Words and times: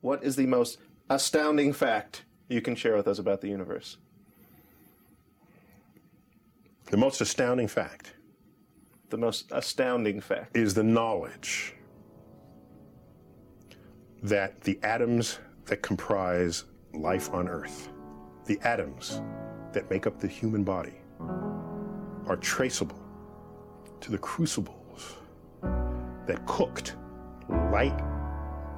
what 0.00 0.22
is 0.24 0.36
the 0.36 0.46
most 0.46 0.78
astounding 1.08 1.72
fact 1.72 2.24
you 2.48 2.60
can 2.60 2.74
share 2.74 2.96
with 2.96 3.06
us 3.06 3.18
about 3.18 3.40
the 3.40 3.48
universe? 3.48 3.96
The 6.86 6.96
most 6.96 7.20
astounding 7.20 7.68
fact 7.68 8.14
The 9.10 9.18
most 9.18 9.50
astounding 9.52 10.20
fact. 10.20 10.56
is 10.56 10.74
the 10.74 10.82
knowledge 10.82 11.74
that 14.22 14.60
the 14.62 14.78
atoms 14.82 15.38
that 15.66 15.82
comprise 15.82 16.64
life 16.92 17.32
on 17.32 17.48
Earth, 17.48 17.90
the 18.46 18.58
atoms 18.62 19.22
that 19.72 19.88
make 19.90 20.06
up 20.06 20.18
the 20.18 20.28
human 20.28 20.64
body, 20.64 20.94
are 22.26 22.36
traceable 22.36 23.00
to 24.00 24.10
the 24.10 24.18
crucibles 24.18 25.14
that 26.26 26.44
cooked 26.46 26.96
light 27.48 27.98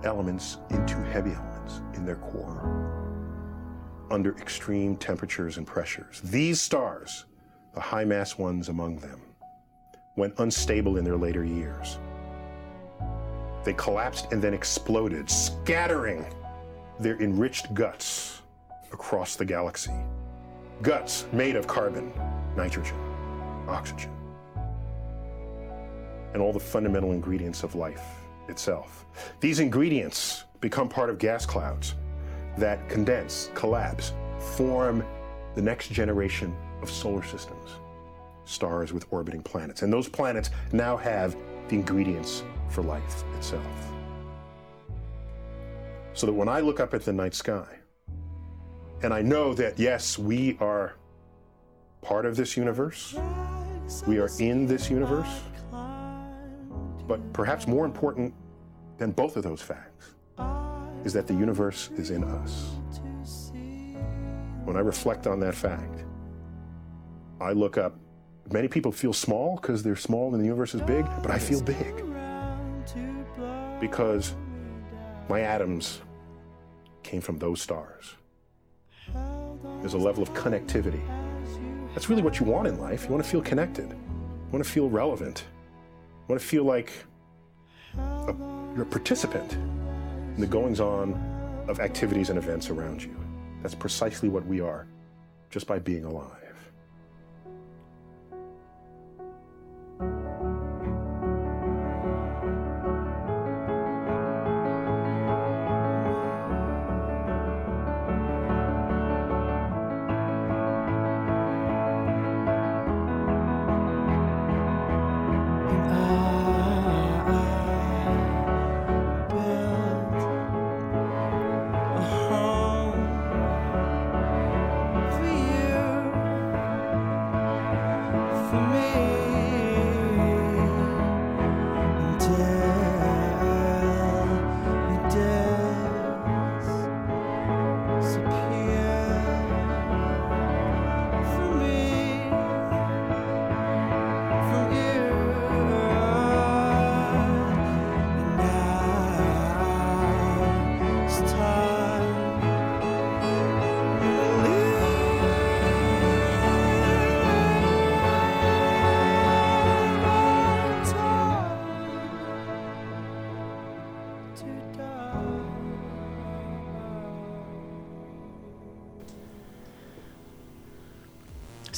elements 0.05 0.59
into 0.71 0.97
heavy 1.03 1.33
elements 1.33 1.81
in 1.95 2.05
their 2.05 2.17
core 2.17 2.93
under 4.11 4.37
extreme 4.37 4.97
temperatures 4.97 5.57
and 5.57 5.67
pressures. 5.67 6.21
These 6.25 6.61
stars, 6.61 7.25
the 7.75 7.81
high 7.81 8.05
mass 8.05 8.37
ones 8.37 8.69
among 8.69 8.99
them, 8.99 9.21
went 10.17 10.35
unstable 10.39 10.99
in 10.99 11.05
their 11.05 11.17
later 11.17 11.45
years, 11.45 11.99
they 13.65 13.73
collapsed 13.75 14.33
and 14.33 14.43
then 14.43 14.55
exploded, 14.55 15.31
scattering 15.31 16.27
their 16.99 17.21
enriched 17.23 17.73
guts 17.75 18.43
across 18.93 19.37
the 19.37 19.45
galaxy. 19.45 19.93
Guts 20.83 21.27
made 21.33 21.55
of 21.55 21.67
carbon, 21.67 22.13
nitrogen, 22.57 22.99
oxygen, 23.69 24.11
and 26.35 26.43
all 26.43 26.53
the 26.53 26.61
fundamental 26.61 27.13
ingredients 27.13 27.63
of 27.63 27.75
life 27.75 28.22
itself. 28.49 29.07
These 29.41 29.61
ingredients 29.61 30.45
become 30.61 30.89
part 30.89 31.11
of 31.11 31.19
gas 31.19 31.47
clouds 31.47 31.95
that 32.57 32.89
condense, 32.89 33.51
collapse, 33.55 34.13
form 34.57 35.05
the 35.55 35.63
next 35.63 35.91
generation 35.91 36.55
of 36.83 36.91
solar 36.91 37.23
systems, 37.23 37.71
stars 38.45 38.93
with 38.93 39.07
orbiting 39.11 39.43
planets. 39.43 39.83
And 39.83 39.93
those 39.93 40.09
planets 40.09 40.51
now 40.73 40.97
have 40.97 41.37
the 41.69 41.77
ingredients 41.77 42.43
for 42.69 42.83
life 42.83 43.25
itself. 43.37 43.65
So 46.15 46.27
that 46.27 46.33
when 46.33 46.49
I 46.49 46.61
look 46.61 46.81
up 46.81 46.95
at 46.95 47.05
the 47.05 47.13
night 47.13 47.35
sky, 47.35 47.67
and 49.03 49.13
I 49.13 49.23
know 49.23 49.55
that, 49.55 49.79
yes, 49.79 50.19
we 50.19 50.57
are 50.61 50.95
part 52.03 52.27
of 52.27 52.37
this 52.37 52.57
universe, 52.57 53.17
we 54.07 54.19
are 54.19 54.29
in 54.39 54.67
this 54.67 54.91
universe, 54.91 55.41
but 57.07 57.33
perhaps 57.33 57.67
more 57.67 57.85
important 57.85 58.35
than 58.99 59.11
both 59.11 59.37
of 59.37 59.43
those 59.43 59.61
facts 59.61 60.15
is 61.05 61.13
that 61.13 61.27
the 61.27 61.35
universe 61.35 61.91
is 61.97 62.11
in 62.11 62.25
us. 62.25 62.77
When 64.65 64.77
I 64.77 64.81
reflect 64.81 65.27
on 65.27 65.41
that 65.41 65.55
fact, 65.55 66.05
I 67.41 67.53
look 67.53 67.77
up. 67.77 67.97
Many 68.53 68.69
people 68.69 68.93
feel 68.93 69.13
small 69.13 69.57
because 69.57 69.83
they're 69.83 69.97
small 69.97 70.33
and 70.33 70.41
the 70.41 70.45
universe 70.45 70.75
is 70.75 70.81
big, 70.83 71.05
but 71.23 71.31
I 71.31 71.39
feel 71.39 71.61
big 71.61 72.05
because 73.81 74.35
my 75.29 75.41
atoms 75.41 76.01
came 77.03 77.21
from 77.21 77.39
those 77.39 77.61
stars. 77.61 78.15
There's 79.81 79.95
a 79.95 79.99
level 79.99 80.23
of 80.23 80.33
connectivity. 80.35 81.03
That's 81.95 82.09
really 82.09 82.23
what 82.23 82.39
you 82.39 82.47
want 82.47 82.69
in 82.69 82.79
life. 82.79 83.05
You 83.05 83.11
want 83.11 83.25
to 83.25 83.29
feel 83.29 83.43
connected. 83.43 83.91
You 83.91 84.53
want 84.53 84.65
to 84.65 84.71
feel 84.71 84.89
relevant. 84.89 85.45
You 86.23 86.27
want 86.29 86.41
to 86.41 86.47
feel 86.47 86.65
like 86.65 86.93
a, 87.99 88.35
you're 88.75 88.83
a 88.83 88.87
participant 88.87 89.55
in 89.55 90.37
the 90.41 90.47
goings 90.47 90.79
on 90.79 91.15
of 91.69 91.81
activities 91.81 92.31
and 92.31 92.39
events 92.39 92.71
around 92.71 93.03
you. 93.03 93.17
That's 93.61 93.75
precisely 93.75 94.29
what 94.29 94.47
we 94.47 94.61
are, 94.61 94.87
just 95.51 95.67
by 95.67 95.81
being 95.81 96.05
alive. 96.05 96.42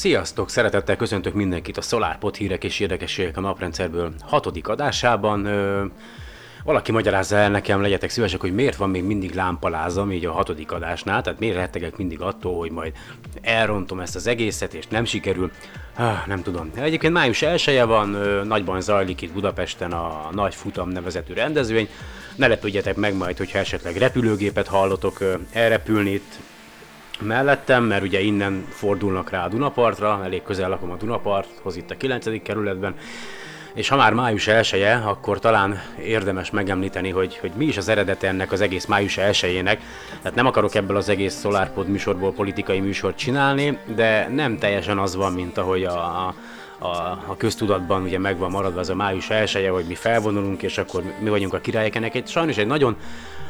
Sziasztok! 0.04 0.50
Szeretettel 0.50 0.96
köszöntök 0.96 1.34
mindenkit 1.34 1.76
a 1.76 1.80
SolarPod 1.80 2.36
hírek 2.36 2.64
és 2.64 2.80
érdekességek 2.80 3.36
a 3.36 3.40
naprendszerből 3.40 4.12
hatodik 4.20 4.68
adásában. 4.68 5.44
Ö, 5.44 5.84
valaki 6.64 6.92
magyarázza 6.92 7.36
el 7.36 7.50
nekem, 7.50 7.80
legyetek 7.80 8.10
szívesek, 8.10 8.40
hogy 8.40 8.54
miért 8.54 8.76
van 8.76 8.90
még 8.90 9.04
mindig 9.04 9.34
lámpalázam 9.34 10.12
így 10.12 10.24
a 10.24 10.32
hatodik 10.32 10.72
adásnál, 10.72 11.22
tehát 11.22 11.38
miért 11.38 11.56
rettegek 11.56 11.96
mindig 11.96 12.20
attól, 12.20 12.58
hogy 12.58 12.70
majd 12.70 12.92
elrontom 13.42 14.00
ezt 14.00 14.16
az 14.16 14.26
egészet, 14.26 14.74
és 14.74 14.86
nem 14.86 15.04
sikerül. 15.04 15.50
Ah, 15.96 16.26
nem 16.26 16.42
tudom. 16.42 16.70
Egyébként 16.74 17.12
május 17.12 17.42
1 17.42 17.82
van, 17.86 18.14
ö, 18.14 18.44
nagyban 18.44 18.80
zajlik 18.80 19.22
itt 19.22 19.32
Budapesten 19.32 19.92
a 19.92 20.28
Nagy 20.32 20.54
Futam 20.54 20.88
nevezetű 20.88 21.32
rendezvény. 21.32 21.88
Ne 22.36 22.46
lepődjetek 22.46 22.96
meg 22.96 23.16
majd, 23.16 23.36
hogyha 23.36 23.58
esetleg 23.58 23.96
repülőgépet 23.96 24.66
hallotok 24.66 25.20
ö, 25.20 25.34
elrepülni 25.52 26.10
itt 26.10 26.38
mellettem, 27.20 27.84
mert 27.84 28.02
ugye 28.02 28.20
innen 28.20 28.66
fordulnak 28.70 29.30
rá 29.30 29.44
a 29.44 29.48
Dunapartra, 29.48 30.20
elég 30.24 30.42
közel 30.42 30.68
lakom 30.68 30.90
a 30.90 30.96
Dunaparthoz 30.96 31.76
itt 31.76 31.90
a 31.90 31.96
9. 31.96 32.42
kerületben, 32.42 32.94
és 33.74 33.88
ha 33.88 33.96
már 33.96 34.12
május 34.12 34.46
1 34.46 34.82
akkor 35.04 35.38
talán 35.38 35.82
érdemes 36.02 36.50
megemlíteni, 36.50 37.10
hogy, 37.10 37.36
hogy 37.36 37.52
mi 37.56 37.64
is 37.64 37.76
az 37.76 37.88
eredete 37.88 38.28
ennek 38.28 38.52
az 38.52 38.60
egész 38.60 38.86
május 38.86 39.16
1 39.16 39.62
Tehát 40.22 40.34
nem 40.34 40.46
akarok 40.46 40.74
ebből 40.74 40.96
az 40.96 41.08
egész 41.08 41.40
SolarPod 41.40 41.88
műsorból 41.88 42.32
politikai 42.32 42.80
műsort 42.80 43.16
csinálni, 43.16 43.78
de 43.94 44.28
nem 44.28 44.58
teljesen 44.58 44.98
az 44.98 45.16
van, 45.16 45.32
mint 45.32 45.58
ahogy 45.58 45.84
a, 45.84 46.26
a 46.26 46.34
a, 46.84 47.18
a 47.26 47.36
köztudatban 47.36 48.02
ugye 48.02 48.18
megvan 48.18 48.50
maradva 48.50 48.80
az 48.80 48.90
a 48.90 48.94
május 48.94 49.30
1 49.30 49.68
hogy 49.72 49.84
mi 49.84 49.94
felvonulunk, 49.94 50.62
és 50.62 50.78
akkor 50.78 51.02
mi 51.20 51.28
vagyunk 51.28 51.54
a 51.54 51.60
királyok. 51.60 51.94
Ennek 51.94 52.14
egy 52.14 52.28
sajnos 52.28 52.56
egy 52.56 52.66
nagyon 52.66 52.96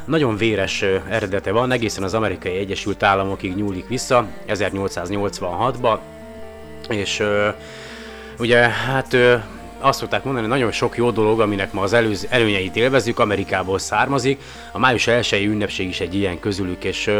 nagyon 0.05 0.37
véres 0.37 0.81
eredete 1.09 1.51
van, 1.51 1.71
egészen 1.71 2.03
az 2.03 2.13
amerikai 2.13 2.57
Egyesült 2.57 3.03
Államokig 3.03 3.55
nyúlik 3.55 3.87
vissza, 3.87 4.27
1886-ba, 4.47 5.97
és 6.89 7.23
ugye 8.39 8.57
hát 8.57 9.17
azt 9.79 9.99
szokták 9.99 10.23
mondani, 10.23 10.45
hogy 10.45 10.55
nagyon 10.55 10.71
sok 10.71 10.97
jó 10.97 11.11
dolog, 11.11 11.39
aminek 11.39 11.73
ma 11.73 11.81
az 11.81 11.93
előz, 11.93 12.27
előnyeit 12.29 12.75
élvezzük, 12.75 13.19
Amerikából 13.19 13.79
származik. 13.79 14.41
A 14.71 14.79
május 14.79 15.07
1 15.07 15.43
ünnepség 15.45 15.87
is 15.87 15.99
egy 15.99 16.15
ilyen 16.15 16.39
közülük, 16.39 16.83
és 16.83 17.11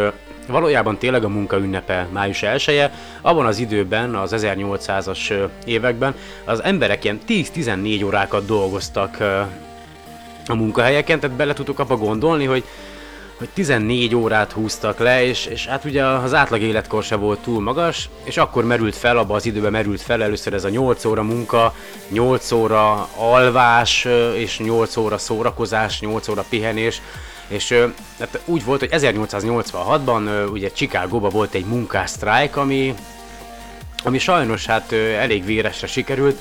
valójában 0.47 0.97
tényleg 0.97 1.23
a 1.23 1.29
munka 1.29 1.57
ünnepe 1.57 2.07
május 2.11 2.43
1 2.43 2.63
-e. 2.67 2.91
Abban 3.21 3.45
az 3.45 3.59
időben, 3.59 4.15
az 4.15 4.33
1800-as 4.35 5.49
években 5.65 6.15
az 6.45 6.63
emberek 6.63 7.03
ilyen 7.03 7.19
10-14 7.27 8.05
órákat 8.05 8.45
dolgoztak 8.45 9.17
a 10.47 10.55
munkahelyeken, 10.55 11.19
tehát 11.19 11.35
bele 11.35 11.53
tudok 11.53 11.79
abba 11.79 11.97
gondolni, 11.97 12.45
hogy 12.45 12.63
hogy 13.37 13.49
14 13.53 14.15
órát 14.15 14.51
húztak 14.51 14.99
le, 14.99 15.25
és, 15.25 15.45
és 15.45 15.65
hát 15.65 15.85
ugye 15.85 16.05
az 16.05 16.33
átlag 16.33 16.61
életkor 16.61 17.03
se 17.03 17.15
volt 17.15 17.39
túl 17.39 17.61
magas, 17.61 18.09
és 18.23 18.37
akkor 18.37 18.65
merült 18.65 18.95
fel, 18.95 19.17
abban 19.17 19.35
az 19.35 19.45
időben 19.45 19.71
merült 19.71 20.01
fel 20.01 20.23
először 20.23 20.53
ez 20.53 20.63
a 20.63 20.69
8 20.69 21.05
óra 21.05 21.23
munka, 21.23 21.75
8 22.09 22.51
óra 22.51 23.07
alvás, 23.17 24.07
és 24.35 24.59
8 24.59 24.97
óra 24.97 25.17
szórakozás, 25.17 25.99
8 25.99 26.27
óra 26.27 26.45
pihenés, 26.49 27.01
és 27.47 27.73
hát 28.19 28.39
úgy 28.45 28.63
volt, 28.63 28.79
hogy 28.79 28.89
1886-ban 28.91 30.51
ugye 30.51 30.71
Chicagóban 30.71 31.29
volt 31.31 31.53
egy 31.53 31.65
munkásztrájk, 31.65 32.55
ami, 32.55 32.93
ami 34.03 34.17
sajnos 34.17 34.65
hát 34.65 34.91
elég 34.91 35.45
véresre 35.45 35.87
sikerült, 35.87 36.39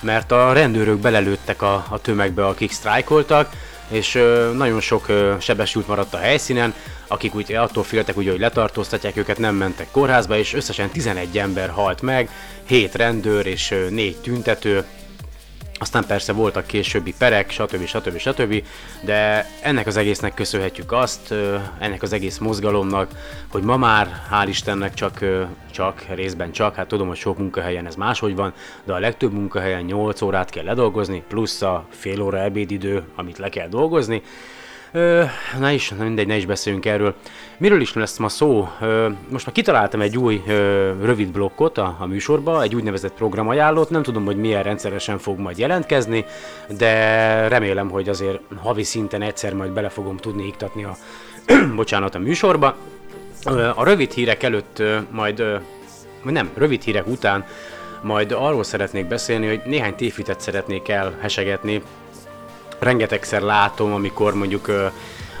mert 0.00 0.32
a 0.32 0.52
rendőrök 0.52 0.98
belelőttek 0.98 1.62
a, 1.62 1.86
a 1.88 2.00
tömegbe, 2.00 2.46
akik 2.46 2.72
sztrájkoltak, 2.72 3.52
és 3.88 4.12
nagyon 4.56 4.80
ö, 5.06 5.34
sebesült 5.40 5.86
maradt 5.86 6.14
a 6.14 6.18
helyszínen, 6.18 6.74
akik 7.06 7.34
úgy 7.34 7.52
attól 7.52 7.84
féltek, 7.84 8.16
ugye, 8.16 8.30
hogy 8.30 8.40
letartóztatják 8.40 9.16
őket, 9.16 9.38
nem 9.38 9.54
mentek 9.54 9.90
kórházba, 9.90 10.36
és 10.36 10.54
összesen 10.54 10.88
11 10.88 11.38
ember 11.38 11.70
halt 11.70 12.02
meg, 12.02 12.30
7 12.66 12.94
rendőr 12.94 13.46
és 13.46 13.74
4 13.90 14.16
tüntető, 14.16 14.84
aztán 15.80 16.06
persze 16.06 16.32
voltak 16.32 16.66
későbbi 16.66 17.14
perek, 17.18 17.50
stb. 17.50 17.86
stb. 17.86 18.18
stb. 18.18 18.64
De 19.04 19.46
ennek 19.62 19.86
az 19.86 19.96
egésznek 19.96 20.34
köszönhetjük 20.34 20.92
azt, 20.92 21.34
ennek 21.78 22.02
az 22.02 22.12
egész 22.12 22.38
mozgalomnak, 22.38 23.10
hogy 23.50 23.62
ma 23.62 23.76
már, 23.76 24.22
hál' 24.30 24.46
Istennek 24.48 24.94
csak, 24.94 25.24
csak, 25.70 26.06
részben 26.14 26.52
csak, 26.52 26.74
hát 26.74 26.86
tudom, 26.86 27.08
hogy 27.08 27.16
sok 27.16 27.38
munkahelyen 27.38 27.86
ez 27.86 27.94
máshogy 27.94 28.34
van, 28.34 28.52
de 28.84 28.92
a 28.92 28.98
legtöbb 28.98 29.32
munkahelyen 29.32 29.82
8 29.82 30.22
órát 30.22 30.50
kell 30.50 30.64
ledolgozni, 30.64 31.22
plusz 31.28 31.62
a 31.62 31.86
fél 31.90 32.20
óra 32.20 32.42
ebédidő, 32.42 33.02
amit 33.14 33.38
le 33.38 33.48
kell 33.48 33.68
dolgozni, 33.68 34.22
Ö, 34.92 35.22
na 35.58 35.70
is, 35.70 35.92
mindegy, 35.98 36.26
ne 36.26 36.36
is 36.36 36.46
beszéljünk 36.46 36.86
erről. 36.86 37.14
Miről 37.56 37.80
is 37.80 37.94
lesz 37.94 38.16
ma 38.16 38.28
szó? 38.28 38.68
Ö, 38.80 39.08
most 39.28 39.46
már 39.46 39.54
kitaláltam 39.54 40.00
egy 40.00 40.18
új 40.18 40.42
ö, 40.46 40.92
rövid 41.02 41.28
blokkot 41.28 41.78
a, 41.78 41.96
a 41.98 42.06
műsorba, 42.06 42.62
egy 42.62 42.74
úgynevezett 42.74 43.12
programajánlót, 43.12 43.90
nem 43.90 44.02
tudom, 44.02 44.24
hogy 44.24 44.36
milyen 44.36 44.62
rendszeresen 44.62 45.18
fog 45.18 45.38
majd 45.38 45.58
jelentkezni, 45.58 46.24
de 46.68 47.48
remélem, 47.48 47.90
hogy 47.90 48.08
azért 48.08 48.40
havi 48.56 48.82
szinten 48.82 49.22
egyszer 49.22 49.54
majd 49.54 49.70
bele 49.70 49.88
fogom 49.88 50.16
tudni 50.16 50.46
iktatni 50.46 50.84
a, 50.84 50.96
bocsánat, 51.76 52.14
a 52.14 52.18
műsorba. 52.18 52.76
Ö, 53.46 53.70
a 53.74 53.84
rövid 53.84 54.12
hírek 54.12 54.42
előtt 54.42 54.78
ö, 54.78 54.98
majd, 55.10 55.40
ö, 55.40 55.56
nem, 56.22 56.50
rövid 56.54 56.82
hírek 56.82 57.06
után 57.06 57.44
majd 58.02 58.32
arról 58.32 58.64
szeretnék 58.64 59.08
beszélni, 59.08 59.46
hogy 59.46 59.60
néhány 59.64 59.94
tévhitet 59.94 60.40
szeretnék 60.40 60.88
elhesegetni, 60.88 61.82
rengetegszer 62.80 63.42
látom, 63.42 63.92
amikor 63.92 64.34
mondjuk 64.34 64.68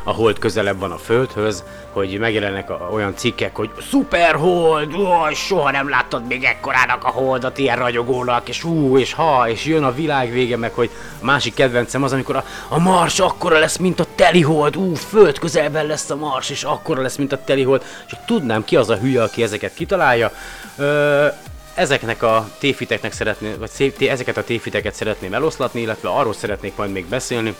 a 0.04 0.12
hold 0.12 0.38
közelebb 0.38 0.78
van 0.78 0.90
a 0.90 0.96
Földhöz, 0.96 1.64
hogy 1.92 2.18
megjelennek 2.18 2.70
a, 2.70 2.88
olyan 2.92 3.16
cikkek, 3.16 3.56
hogy 3.56 3.70
szuperhold, 3.90 4.94
ó, 4.94 5.30
soha 5.32 5.70
nem 5.70 5.88
láttad 5.88 6.26
még 6.26 6.44
ekkorának 6.44 7.04
a 7.04 7.08
holdat 7.08 7.58
ilyen 7.58 7.76
ragyogónak, 7.76 8.48
és 8.48 8.64
ú, 8.64 8.98
és 8.98 9.12
ha, 9.12 9.48
és 9.48 9.64
jön 9.64 9.84
a 9.84 9.94
világ 9.94 10.32
vége, 10.32 10.56
meg 10.56 10.72
hogy 10.72 10.90
a 11.20 11.24
másik 11.24 11.54
kedvencem 11.54 12.02
az, 12.02 12.12
amikor 12.12 12.36
a, 12.36 12.44
a 12.68 12.78
Mars 12.78 13.18
akkora 13.18 13.58
lesz, 13.58 13.76
mint 13.76 14.00
a 14.00 14.06
telihold, 14.14 14.76
ú, 14.76 14.94
Föld 14.94 15.38
közelben 15.38 15.86
lesz 15.86 16.10
a 16.10 16.16
Mars, 16.16 16.50
és 16.50 16.62
akkora 16.62 17.02
lesz, 17.02 17.16
mint 17.16 17.32
a 17.32 17.44
telihold, 17.44 17.82
és 18.06 18.12
tudnám 18.26 18.64
ki 18.64 18.76
az 18.76 18.90
a 18.90 18.96
hülye, 18.96 19.22
aki 19.22 19.42
ezeket 19.42 19.74
kitalálja. 19.74 20.30
Ö, 20.76 21.26
ezeknek 21.80 22.22
a 22.22 22.50
téfiteknek 22.58 23.12
szeretném, 23.12 23.54
vagy 23.58 23.94
ezeket 24.08 24.36
a 24.36 24.44
téfiteket 24.44 24.94
szeretném 24.94 25.34
eloszlatni, 25.34 25.80
illetve 25.80 26.08
arról 26.08 26.32
szeretnék 26.32 26.76
majd 26.76 26.92
még 26.92 27.06
beszélni, 27.06 27.54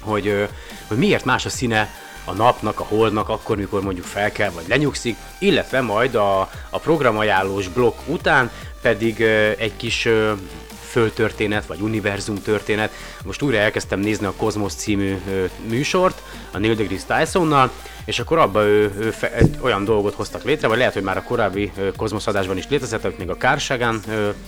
hogy, 0.00 0.48
hogy 0.88 0.96
miért 0.96 1.24
más 1.24 1.44
a 1.44 1.48
színe 1.48 1.90
a 2.24 2.32
napnak, 2.32 2.80
a 2.80 2.84
holdnak, 2.84 3.28
akkor, 3.28 3.56
mikor 3.56 3.82
mondjuk 3.82 4.06
fel 4.06 4.32
kell, 4.32 4.50
vagy 4.50 4.64
lenyugszik, 4.68 5.16
illetve 5.38 5.80
majd 5.80 6.14
a, 6.14 6.40
a 6.70 6.78
programajánlós 6.78 7.68
blokk 7.68 7.98
után 8.06 8.50
pedig 8.82 9.20
egy 9.58 9.76
kis 9.76 10.08
földtörténet, 10.94 11.66
vagy 11.66 11.80
univerzum 11.80 12.42
történet. 12.42 12.92
Most 13.24 13.42
újra 13.42 13.56
elkezdtem 13.56 14.00
nézni 14.00 14.26
a 14.26 14.32
Cosmos 14.36 14.72
című 14.72 15.16
műsort, 15.68 16.22
a 16.52 16.58
Neil 16.58 16.74
deGrasse 16.74 17.18
Tysonnal, 17.18 17.70
és 18.04 18.18
akkor 18.18 18.38
abban 18.38 18.62
ő, 18.62 18.92
ő 18.98 19.10
fe, 19.10 19.32
egy 19.32 19.58
olyan 19.60 19.84
dolgot 19.84 20.14
hoztak 20.14 20.44
létre, 20.44 20.68
vagy 20.68 20.78
lehet, 20.78 20.92
hogy 20.92 21.02
már 21.02 21.16
a 21.16 21.22
korábbi 21.22 21.72
Kozmosz 21.96 22.26
adásban 22.26 22.56
is 22.56 22.68
létezett, 22.68 23.04
amit 23.04 23.18
még 23.18 23.30
a 23.30 23.36
Kárságán 23.36 24.00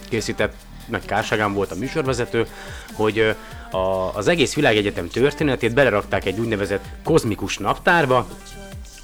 készített, 0.08 0.54
meg 0.88 1.02
Kárságán 1.06 1.52
volt 1.52 1.70
a 1.70 1.74
műsorvezető, 1.74 2.46
hogy 2.92 3.36
a, 3.70 4.16
az 4.16 4.28
egész 4.28 4.54
világegyetem 4.54 5.08
történetét 5.08 5.74
belerakták 5.74 6.24
egy 6.24 6.38
úgynevezett 6.38 6.84
kozmikus 7.04 7.58
naptárba, 7.58 8.26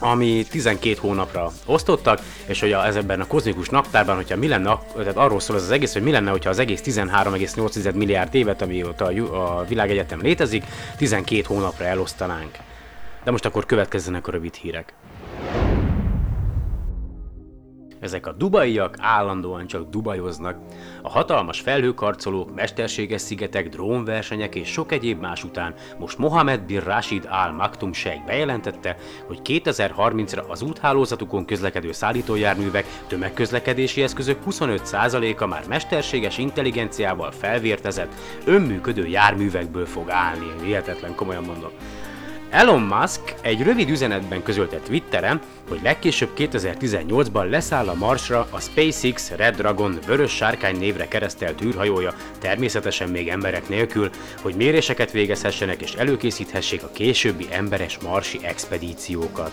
ami 0.02 0.44
12 0.50 0.96
hónapra 1.00 1.52
osztottak, 1.66 2.20
és 2.46 2.60
hogy 2.60 2.72
a, 2.72 2.86
ez 2.86 2.96
ebben 2.96 3.20
a 3.20 3.26
kozmikus 3.26 3.68
naptárban, 3.68 4.16
hogyha 4.16 4.36
mi 4.36 4.48
lenne, 4.48 4.78
tehát 4.96 5.16
arról 5.16 5.40
szól 5.40 5.56
az, 5.56 5.62
az 5.62 5.70
egész, 5.70 5.92
hogy 5.92 6.02
mi 6.02 6.10
lenne, 6.10 6.30
hogyha 6.30 6.50
az 6.50 6.58
egész 6.58 6.80
13,8 6.84 7.94
milliárd 7.94 8.34
évet, 8.34 8.62
amióta 8.62 9.04
a, 9.04 9.58
a 9.58 9.64
világegyetem 9.64 10.20
létezik, 10.20 10.64
12 10.96 11.42
hónapra 11.46 11.84
elosztanánk. 11.84 12.58
De 13.24 13.30
most 13.30 13.44
akkor 13.44 13.66
következzenek 13.66 14.26
a 14.26 14.30
rövid 14.30 14.54
hírek. 14.54 14.92
Ezek 18.02 18.26
a 18.26 18.32
dubaiak 18.32 18.96
állandóan 18.98 19.66
csak 19.66 19.90
dubajoznak. 19.90 20.56
A 21.02 21.08
hatalmas 21.08 21.60
felhőkarcolók, 21.60 22.54
mesterséges 22.54 23.20
szigetek, 23.20 23.68
drónversenyek 23.68 24.54
és 24.54 24.68
sok 24.68 24.92
egyéb 24.92 25.20
más 25.20 25.44
után 25.44 25.74
most 25.98 26.18
Mohamed 26.18 26.60
bin 26.60 26.80
Rashid 26.80 27.28
Al 27.30 27.52
Maktoum 27.52 27.92
Sheikh 27.92 28.24
bejelentette, 28.24 28.96
hogy 29.26 29.40
2030-ra 29.44 30.48
az 30.48 30.62
úthálózatukon 30.62 31.44
közlekedő 31.44 31.92
szállítójárművek 31.92 32.86
tömegközlekedési 33.06 34.02
eszközök 34.02 34.38
25%-a 34.50 35.46
már 35.46 35.64
mesterséges 35.68 36.38
intelligenciával 36.38 37.30
felvértezett, 37.30 38.14
önműködő 38.44 39.06
járművekből 39.06 39.86
fog 39.86 40.10
állni. 40.10 40.52
Hihetetlen, 40.62 41.14
komolyan 41.14 41.44
mondom. 41.44 41.70
Elon 42.52 42.80
Musk 42.80 43.34
egy 43.40 43.62
rövid 43.62 43.88
üzenetben 43.88 44.42
közölte 44.42 44.76
Twitteren, 44.76 45.40
hogy 45.68 45.80
legkésőbb 45.82 46.30
2018-ban 46.36 47.50
leszáll 47.50 47.88
a 47.88 47.94
Marsra 47.94 48.46
a 48.50 48.60
SpaceX 48.60 49.30
Red 49.30 49.56
Dragon 49.56 49.98
vörös 50.06 50.32
sárkány 50.32 50.78
névre 50.78 51.08
keresztelt 51.08 51.62
űrhajója, 51.62 52.14
természetesen 52.40 53.08
még 53.08 53.28
emberek 53.28 53.68
nélkül, 53.68 54.10
hogy 54.42 54.54
méréseket 54.54 55.10
végezhessenek 55.10 55.82
és 55.82 55.94
előkészíthessék 55.94 56.82
a 56.82 56.90
későbbi 56.90 57.46
emberes 57.50 57.98
marsi 57.98 58.38
expedíciókat. 58.42 59.52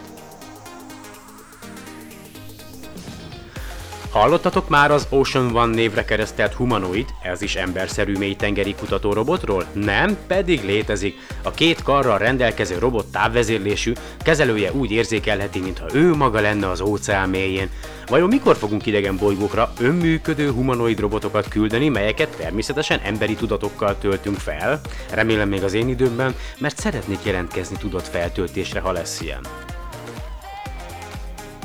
Hallottatok 4.11 4.69
már 4.69 4.91
az 4.91 5.07
Ocean 5.09 5.55
One 5.55 5.75
névre 5.75 6.05
keresztelt 6.05 6.53
humanoid, 6.53 7.05
ez 7.21 7.41
is 7.41 7.55
emberszerű 7.55 8.17
mélytengeri 8.17 8.75
robotról? 9.01 9.65
Nem, 9.73 10.17
pedig 10.27 10.63
létezik. 10.63 11.17
A 11.43 11.51
két 11.51 11.83
karral 11.83 12.17
rendelkező 12.17 12.77
robot 12.77 13.11
távvezérlésű, 13.11 13.93
kezelője 14.19 14.71
úgy 14.71 14.91
érzékelheti, 14.91 15.59
mintha 15.59 15.85
ő 15.93 16.15
maga 16.15 16.41
lenne 16.41 16.69
az 16.69 16.81
óceán 16.81 17.29
mélyén. 17.29 17.69
Vajon 18.07 18.27
mikor 18.27 18.55
fogunk 18.55 18.85
idegen 18.85 19.17
bolygókra 19.17 19.73
önműködő 19.79 20.51
humanoid 20.51 20.99
robotokat 20.99 21.47
küldeni, 21.47 21.89
melyeket 21.89 22.37
természetesen 22.37 22.99
emberi 23.03 23.33
tudatokkal 23.33 23.97
töltünk 23.97 24.37
fel? 24.37 24.81
Remélem 25.13 25.49
még 25.49 25.63
az 25.63 25.73
én 25.73 25.89
időmben, 25.89 26.35
mert 26.57 26.79
szeretnék 26.79 27.23
jelentkezni 27.23 27.77
tudott 27.77 28.07
feltöltésre, 28.07 28.79
ha 28.79 28.91
lesz 28.91 29.21
ilyen. 29.21 29.68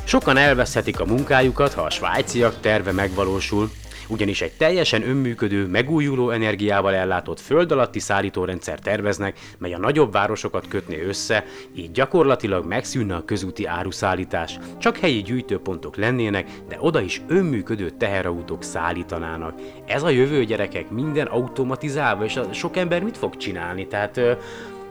Sokan 0.06 0.37
elveszhetik 0.37 1.00
a 1.00 1.04
munkájukat, 1.04 1.73
ha 1.73 1.82
a 1.82 1.90
svájciak 1.90 2.61
terve 2.61 2.92
megvalósul, 2.92 3.70
ugyanis 4.08 4.42
egy 4.42 4.52
teljesen 4.52 5.08
önműködő, 5.08 5.66
megújuló 5.66 6.30
energiával 6.30 6.94
ellátott 6.94 7.40
föld 7.40 7.73
alatti 7.73 7.99
szállítórendszer 7.99 8.78
terveznek, 8.78 9.38
mely 9.58 9.75
a 9.75 9.78
nagyobb 9.78 10.12
városokat 10.12 10.68
kötné 10.68 11.00
össze, 11.00 11.44
így 11.76 11.90
gyakorlatilag 11.90 12.66
megszűnne 12.66 13.14
a 13.14 13.25
közúti 13.25 13.66
áruszállítás. 13.66 14.58
Csak 14.78 14.96
helyi 14.96 15.23
gyűjtőpontok 15.23 15.96
lennének, 15.96 16.49
de 16.68 16.76
oda 16.80 17.00
is 17.00 17.23
önműködő 17.26 17.90
teherautók 17.90 18.62
szállítanának. 18.62 19.54
Ez 19.87 20.02
a 20.02 20.08
jövő 20.08 20.44
gyerekek, 20.44 20.90
minden 20.90 21.26
automatizálva, 21.26 22.25
és 22.25 22.37
a 22.37 22.52
sok 22.52 22.76
ember 22.76 23.02
mit 23.02 23.16
fog 23.16 23.37
csinálni? 23.37 23.87
Tehát 23.87 24.20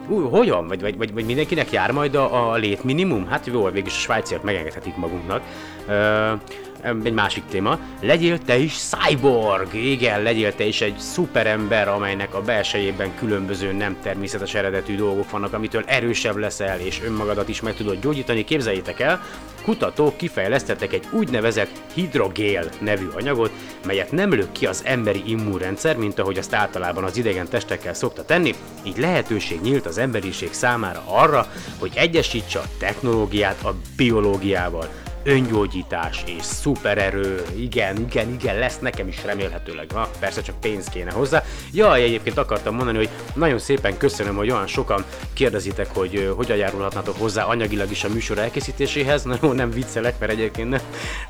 Ú, 0.07 0.29
hogyan? 0.29 0.67
Vagy, 0.67 0.81
vagy, 0.81 0.97
vagy, 0.97 1.25
mindenkinek 1.25 1.71
jár 1.71 1.91
majd 1.91 2.15
a, 2.15 2.51
a 2.51 2.55
létminimum? 2.55 3.27
Hát 3.27 3.45
jó, 3.45 3.63
végülis 3.63 3.95
a 3.95 3.99
svájciak 3.99 4.43
megengedhetik 4.43 4.95
magunknak. 4.95 5.41
Ö, 5.87 6.31
egy 6.83 7.13
másik 7.13 7.43
téma. 7.49 7.79
Legyél 8.01 8.37
te 8.37 8.57
is 8.57 8.73
cyborg! 8.77 9.73
Igen, 9.73 10.21
legyél 10.21 10.55
te 10.55 10.63
is 10.63 10.81
egy 10.81 10.97
szuperember, 10.97 11.87
amelynek 11.87 12.35
a 12.35 12.41
belsejében 12.41 13.15
különböző 13.15 13.71
nem 13.71 13.97
természetes 14.01 14.53
eredetű 14.53 14.95
dolgok 14.95 15.29
vannak, 15.29 15.53
amitől 15.53 15.83
erősebb 15.85 16.35
leszel, 16.37 16.79
és 16.79 17.01
önmagadat 17.05 17.49
is 17.49 17.61
meg 17.61 17.75
tudod 17.75 18.01
gyógyítani. 18.01 18.43
Képzeljétek 18.43 18.99
el, 18.99 19.21
kutatók 19.63 20.17
kifejlesztettek 20.17 20.93
egy 20.93 21.07
úgynevezett 21.11 21.81
hidrogél 21.93 22.69
nevű 22.79 23.07
anyagot, 23.15 23.51
melyet 23.85 24.11
nem 24.11 24.33
lök 24.33 24.51
ki 24.51 24.65
az 24.65 24.81
emberi 24.85 25.23
immunrendszer, 25.25 25.97
mint 25.97 26.19
ahogy 26.19 26.37
azt 26.37 26.53
általában 26.53 27.03
az 27.03 27.17
idegen 27.17 27.47
testekkel 27.47 27.93
szokta 27.93 28.25
tenni, 28.25 28.53
így 28.83 28.97
lehetőség 28.97 29.61
nyílt 29.61 29.85
az 29.85 29.97
emberiség 29.97 30.53
számára 30.53 31.03
arra, 31.05 31.47
hogy 31.79 31.91
egyesítse 31.95 32.59
a 32.59 32.69
technológiát 32.79 33.63
a 33.63 33.75
biológiával. 33.95 34.87
Öngyógyítás 35.23 36.23
és 36.25 36.43
szupererő, 36.43 37.45
igen, 37.55 37.97
igen, 37.99 38.29
igen, 38.29 38.57
lesz 38.57 38.79
nekem 38.79 39.07
is 39.07 39.23
remélhetőleg, 39.25 39.91
ha 39.91 40.09
persze 40.19 40.41
csak 40.41 40.59
pénz 40.59 40.87
kéne 40.87 41.11
hozzá. 41.11 41.43
Jaj, 41.71 42.03
egyébként 42.03 42.37
akartam 42.37 42.75
mondani, 42.75 42.97
hogy 42.97 43.09
nagyon 43.33 43.59
szépen 43.59 43.97
köszönöm, 43.97 44.35
hogy 44.35 44.51
olyan 44.51 44.67
sokan 44.67 45.03
kérdezitek, 45.33 45.87
hogy 45.93 46.33
hogyan 46.35 46.57
járulhatnátok 46.57 47.17
hozzá 47.17 47.43
anyagilag 47.43 47.91
is 47.91 48.03
a 48.03 48.09
műsor 48.09 48.37
elkészítéséhez. 48.37 49.23
Na 49.23 49.37
jó, 49.41 49.51
nem 49.51 49.71
viccelek, 49.71 50.19
mert 50.19 50.31
egyébként 50.31 50.69
nem, 50.69 50.81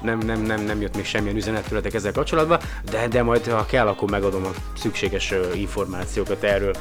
nem, 0.01 0.19
nem, 0.19 0.41
nem, 0.41 0.65
nem 0.65 0.81
jött 0.81 0.95
még 0.95 1.05
semmilyen 1.05 1.35
üzenet 1.35 1.67
tőletek 1.67 1.93
ezzel 1.93 2.11
kapcsolatban, 2.11 2.59
de, 2.91 3.07
de 3.07 3.23
majd 3.23 3.47
ha 3.47 3.65
kell, 3.65 3.87
akkor 3.87 4.09
megadom 4.09 4.45
a 4.45 4.77
szükséges 4.77 5.33
információkat 5.53 6.43
erről. 6.43 6.73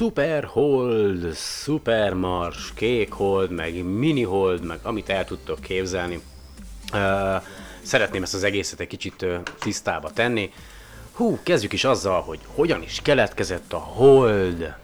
Super 0.00 0.44
Hold, 0.44 1.34
Super 1.34 2.14
Mars, 2.14 2.72
Kék 2.74 3.12
Hold, 3.12 3.50
meg 3.50 3.84
Mini 3.84 4.22
Hold, 4.22 4.64
meg 4.64 4.78
amit 4.82 5.08
el 5.08 5.24
tudtok 5.24 5.60
képzelni. 5.60 6.20
Szeretném 7.82 8.22
ezt 8.22 8.34
az 8.34 8.42
egészet 8.42 8.80
egy 8.80 8.86
kicsit 8.86 9.26
tisztába 9.58 10.10
tenni. 10.10 10.52
Hú, 11.12 11.38
kezdjük 11.42 11.72
is 11.72 11.84
azzal, 11.84 12.20
hogy 12.20 12.38
hogyan 12.54 12.82
is 12.82 13.00
keletkezett 13.02 13.72
a 13.72 13.78
Hold. 13.78 14.74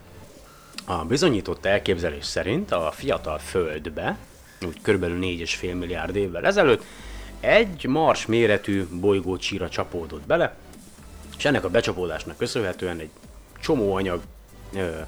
A 0.84 1.04
bizonyított 1.04 1.64
elképzelés 1.64 2.24
szerint 2.24 2.72
a 2.72 2.90
fiatal 2.94 3.38
Földbe, 3.38 4.18
úgy 4.66 4.80
körülbelül 4.82 5.18
4,5 5.20 5.78
milliárd 5.78 6.16
évvel 6.16 6.46
ezelőtt, 6.46 6.84
egy 7.40 7.86
Mars 7.86 8.26
méretű 8.26 8.86
bolygócsíra 8.90 9.68
csapódott 9.68 10.26
bele, 10.26 10.56
és 11.36 11.44
ennek 11.44 11.64
a 11.64 11.70
becsapódásnak 11.70 12.36
köszönhetően 12.36 12.98
egy 12.98 13.10
csomó 13.60 13.94
anyag 13.94 14.20
ö, 14.74 15.00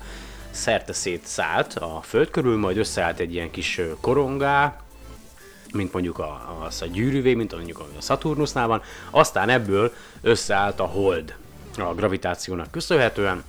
szerte 0.50 0.92
szétszállt 0.92 1.74
a 1.74 2.00
föld 2.02 2.30
körül, 2.30 2.58
majd 2.58 2.76
összeállt 2.76 3.18
egy 3.18 3.34
ilyen 3.34 3.50
kis 3.50 3.80
korongá, 4.00 4.80
mint 5.72 5.92
mondjuk 5.92 6.18
a, 6.18 6.60
az 6.66 6.82
a 6.82 6.86
gyűrűvé, 6.86 7.34
mint 7.34 7.52
mondjuk 7.52 7.78
a 7.78 8.00
Saturnusnál 8.00 8.66
van, 8.66 8.82
aztán 9.10 9.48
ebből 9.48 9.92
összeállt 10.20 10.80
a 10.80 10.84
hold 10.84 11.34
a 11.76 11.94
gravitációnak 11.94 12.70
köszönhetően, 12.70 13.44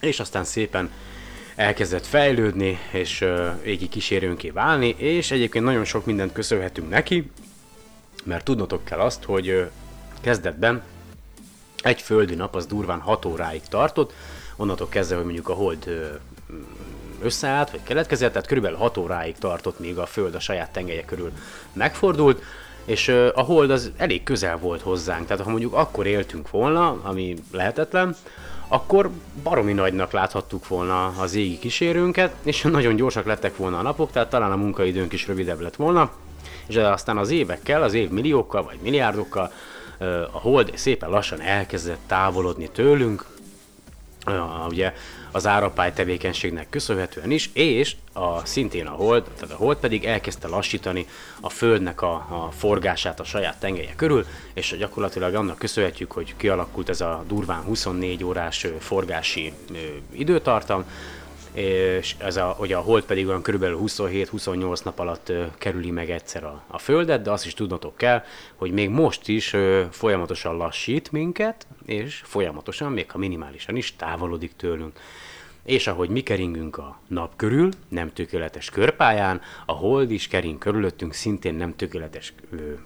és 0.00 0.20
aztán 0.20 0.44
szépen 0.44 0.90
elkezdett 1.54 2.06
fejlődni, 2.06 2.78
és 2.92 3.20
uh, 3.20 3.50
égi 3.64 3.88
kísérőnké 3.88 4.50
válni, 4.50 4.88
és 4.88 5.30
egyébként 5.30 5.64
nagyon 5.64 5.84
sok 5.84 6.06
mindent 6.06 6.32
köszönhetünk 6.32 6.88
neki, 6.88 7.30
mert 8.24 8.44
tudnotok 8.44 8.84
kell 8.84 8.98
azt, 8.98 9.24
hogy 9.24 9.50
uh, 9.50 9.70
kezdetben 10.20 10.82
egy 11.82 12.00
földi 12.00 12.34
nap 12.34 12.54
az 12.54 12.66
durván 12.66 13.00
6 13.00 13.24
óráig 13.24 13.62
tartott, 13.68 14.12
onnantól 14.60 14.88
kezdve, 14.88 15.16
hogy 15.16 15.24
mondjuk 15.24 15.48
a 15.48 15.52
hold 15.52 16.10
összeállt, 17.22 17.70
vagy 17.70 17.82
keletkezett, 17.82 18.32
tehát 18.32 18.46
körülbelül 18.46 18.78
6 18.78 18.96
óráig 18.96 19.38
tartott, 19.38 19.78
míg 19.78 19.98
a 19.98 20.06
Föld 20.06 20.34
a 20.34 20.40
saját 20.40 20.72
tengelye 20.72 21.04
körül 21.04 21.32
megfordult, 21.72 22.42
és 22.84 23.08
a 23.34 23.40
hold 23.40 23.70
az 23.70 23.90
elég 23.96 24.22
közel 24.22 24.58
volt 24.58 24.80
hozzánk, 24.80 25.26
tehát 25.26 25.44
ha 25.44 25.50
mondjuk 25.50 25.72
akkor 25.72 26.06
éltünk 26.06 26.50
volna, 26.50 27.00
ami 27.02 27.36
lehetetlen, 27.52 28.16
akkor 28.68 29.10
baromi 29.42 29.72
nagynak 29.72 30.12
láthattuk 30.12 30.68
volna 30.68 31.06
az 31.06 31.34
égi 31.34 31.58
kísérőnket, 31.58 32.34
és 32.42 32.62
nagyon 32.62 32.96
gyorsak 32.96 33.26
lettek 33.26 33.56
volna 33.56 33.78
a 33.78 33.82
napok, 33.82 34.10
tehát 34.12 34.30
talán 34.30 34.52
a 34.52 34.56
munkaidőnk 34.56 35.12
is 35.12 35.26
rövidebb 35.26 35.60
lett 35.60 35.76
volna, 35.76 36.12
és 36.66 36.76
aztán 36.76 37.18
az 37.18 37.30
évekkel, 37.30 37.82
az 37.82 37.94
év 37.94 38.10
milliókkal 38.10 38.62
vagy 38.62 38.78
milliárdokkal 38.82 39.52
a 40.32 40.38
hold 40.38 40.70
szépen 40.74 41.10
lassan 41.10 41.40
elkezdett 41.40 42.00
távolodni 42.06 42.68
tőlünk, 42.68 43.24
ugye 44.68 44.92
az 45.30 45.46
árapály 45.46 45.92
tevékenységnek 45.92 46.70
köszönhetően 46.70 47.30
is, 47.30 47.50
és 47.52 47.96
a, 48.12 48.46
szintén 48.46 48.86
a 48.86 48.90
hold, 48.90 49.22
tehát 49.22 49.54
a 49.54 49.58
hold 49.58 49.76
pedig 49.76 50.04
elkezdte 50.04 50.48
lassítani 50.48 51.06
a 51.40 51.48
Földnek 51.48 52.02
a, 52.02 52.12
a 52.14 52.50
forgását 52.56 53.20
a 53.20 53.24
saját 53.24 53.60
tengelye 53.60 53.94
körül, 53.96 54.26
és 54.52 54.76
gyakorlatilag 54.78 55.34
annak 55.34 55.58
köszönhetjük, 55.58 56.12
hogy 56.12 56.34
kialakult 56.36 56.88
ez 56.88 57.00
a 57.00 57.24
durván 57.28 57.62
24 57.62 58.24
órás 58.24 58.66
forgási 58.78 59.52
időtartam, 60.12 60.84
és 61.52 62.16
ez 62.18 62.36
a, 62.36 62.44
hogy 62.44 62.72
a 62.72 62.80
hold 62.80 63.04
pedig 63.04 63.28
olyan 63.28 63.42
körülbelül 63.42 63.78
27-28 63.86 64.84
nap 64.84 64.98
alatt 64.98 65.32
kerüli 65.58 65.90
meg 65.90 66.10
egyszer 66.10 66.44
a, 66.44 66.62
a 66.66 66.78
Földet, 66.78 67.22
de 67.22 67.30
azt 67.30 67.46
is 67.46 67.54
tudnotok 67.54 67.96
kell, 67.96 68.22
hogy 68.54 68.70
még 68.70 68.88
most 68.88 69.28
is 69.28 69.56
folyamatosan 69.90 70.56
lassít 70.56 71.12
minket, 71.12 71.66
és 71.86 72.20
folyamatosan, 72.24 72.92
még 72.92 73.10
ha 73.10 73.18
minimálisan 73.18 73.76
is 73.76 73.96
távolodik 73.96 74.52
tőlünk. 74.56 74.98
És 75.64 75.86
ahogy 75.86 76.08
mi 76.08 76.20
keringünk 76.20 76.78
a 76.78 77.00
nap 77.06 77.36
körül, 77.36 77.68
nem 77.88 78.12
tökéletes 78.12 78.70
körpályán, 78.70 79.40
a 79.66 79.72
hold 79.72 80.10
is 80.10 80.28
kering 80.28 80.58
körülöttünk 80.58 81.12
szintén 81.12 81.54
nem 81.54 81.76
tökéletes 81.76 82.34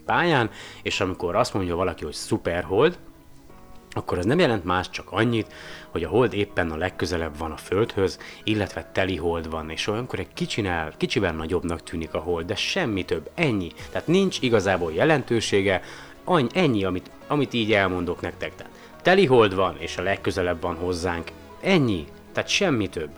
pályán, 0.04 0.50
és 0.82 1.00
amikor 1.00 1.34
azt 1.34 1.54
mondja 1.54 1.76
valaki, 1.76 2.04
hogy 2.04 2.12
szuperhold, 2.12 2.98
akkor 3.94 4.18
ez 4.18 4.24
nem 4.24 4.38
jelent 4.38 4.64
más, 4.64 4.90
csak 4.90 5.06
annyit, 5.10 5.52
hogy 5.90 6.04
a 6.04 6.08
hold 6.08 6.34
éppen 6.34 6.70
a 6.70 6.76
legközelebb 6.76 7.38
van 7.38 7.50
a 7.50 7.56
Földhöz, 7.56 8.18
illetve 8.44 8.90
teli 8.92 9.16
hold 9.16 9.50
van, 9.50 9.70
és 9.70 9.86
olyankor 9.86 10.18
egy 10.18 10.32
kicsinál, 10.34 10.92
kicsivel 10.96 11.32
nagyobbnak 11.32 11.82
tűnik 11.82 12.14
a 12.14 12.18
hold, 12.18 12.46
de 12.46 12.54
semmi 12.54 13.04
több, 13.04 13.30
ennyi. 13.34 13.72
Tehát 13.90 14.06
nincs 14.06 14.40
igazából 14.40 14.92
jelentősége, 14.92 15.82
annyi, 16.24 16.48
ennyi, 16.52 16.84
amit, 16.84 17.10
amit 17.26 17.52
így 17.52 17.72
elmondok 17.72 18.20
nektek. 18.20 18.54
Tehát 18.54 18.72
teli 19.02 19.26
hold 19.26 19.54
van, 19.54 19.76
és 19.78 19.96
a 19.96 20.02
legközelebb 20.02 20.60
van 20.60 20.76
hozzánk, 20.76 21.30
ennyi, 21.60 22.06
tehát 22.32 22.48
semmi 22.48 22.88
több. 22.88 23.10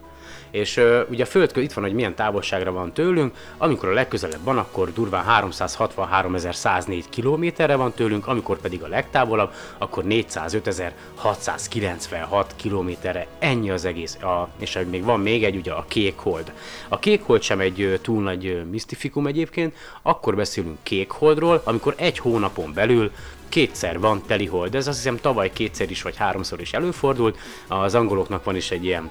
És 0.51 0.81
ugye 1.09 1.23
a 1.23 1.27
Föld 1.27 1.51
itt 1.55 1.73
van, 1.73 1.85
hogy 1.85 1.93
milyen 1.93 2.15
távolságra 2.15 2.73
van 2.73 2.93
tőlünk, 2.93 3.35
amikor 3.59 3.89
a 3.89 3.93
legközelebb 3.93 4.45
van, 4.45 4.59
akkor 4.59 4.93
durván 4.93 5.51
363.104 5.51 7.05
kilométerre 7.11 7.77
van 7.77 7.93
tőlünk, 7.93 8.27
amikor 8.27 8.59
pedig 8.59 8.83
a 8.83 8.89
legtávolabb, 8.89 9.53
akkor 9.79 10.05
405.696 10.09 12.45
kilométerre. 12.57 13.27
Ennyi 13.39 13.71
az 13.71 13.85
egész. 13.85 14.15
A, 14.15 14.49
és 14.59 14.79
még 14.91 15.05
van 15.05 15.21
még 15.21 15.45
egy, 15.45 15.57
ugye 15.57 15.73
a 15.73 15.85
kék 15.89 16.19
hold. 16.19 16.53
A 16.89 16.99
kék 16.99 17.23
hold 17.23 17.43
sem 17.43 17.61
egy 17.61 17.99
túl 18.03 18.23
nagy 18.23 18.47
uh, 18.47 18.65
misztifikum 18.65 19.27
egyébként, 19.27 19.75
akkor 20.03 20.37
beszélünk 20.37 20.79
kék 20.83 21.11
holdról, 21.11 21.61
amikor 21.65 21.95
egy 21.97 22.19
hónapon 22.19 22.73
belül 22.75 23.11
kétszer 23.49 24.01
van 24.01 24.23
teli 24.27 24.47
hold. 24.47 24.75
Ez 24.75 24.87
azt 24.87 24.97
hiszem 24.97 25.17
tavaly 25.17 25.51
kétszer 25.53 25.91
is 25.91 26.03
vagy 26.03 26.17
háromszor 26.17 26.61
is 26.61 26.73
előfordult. 26.73 27.39
Az 27.69 27.95
angoloknak 27.95 28.45
van 28.45 28.57
is 28.57 28.71
egy 28.71 28.85
ilyen 28.85 29.11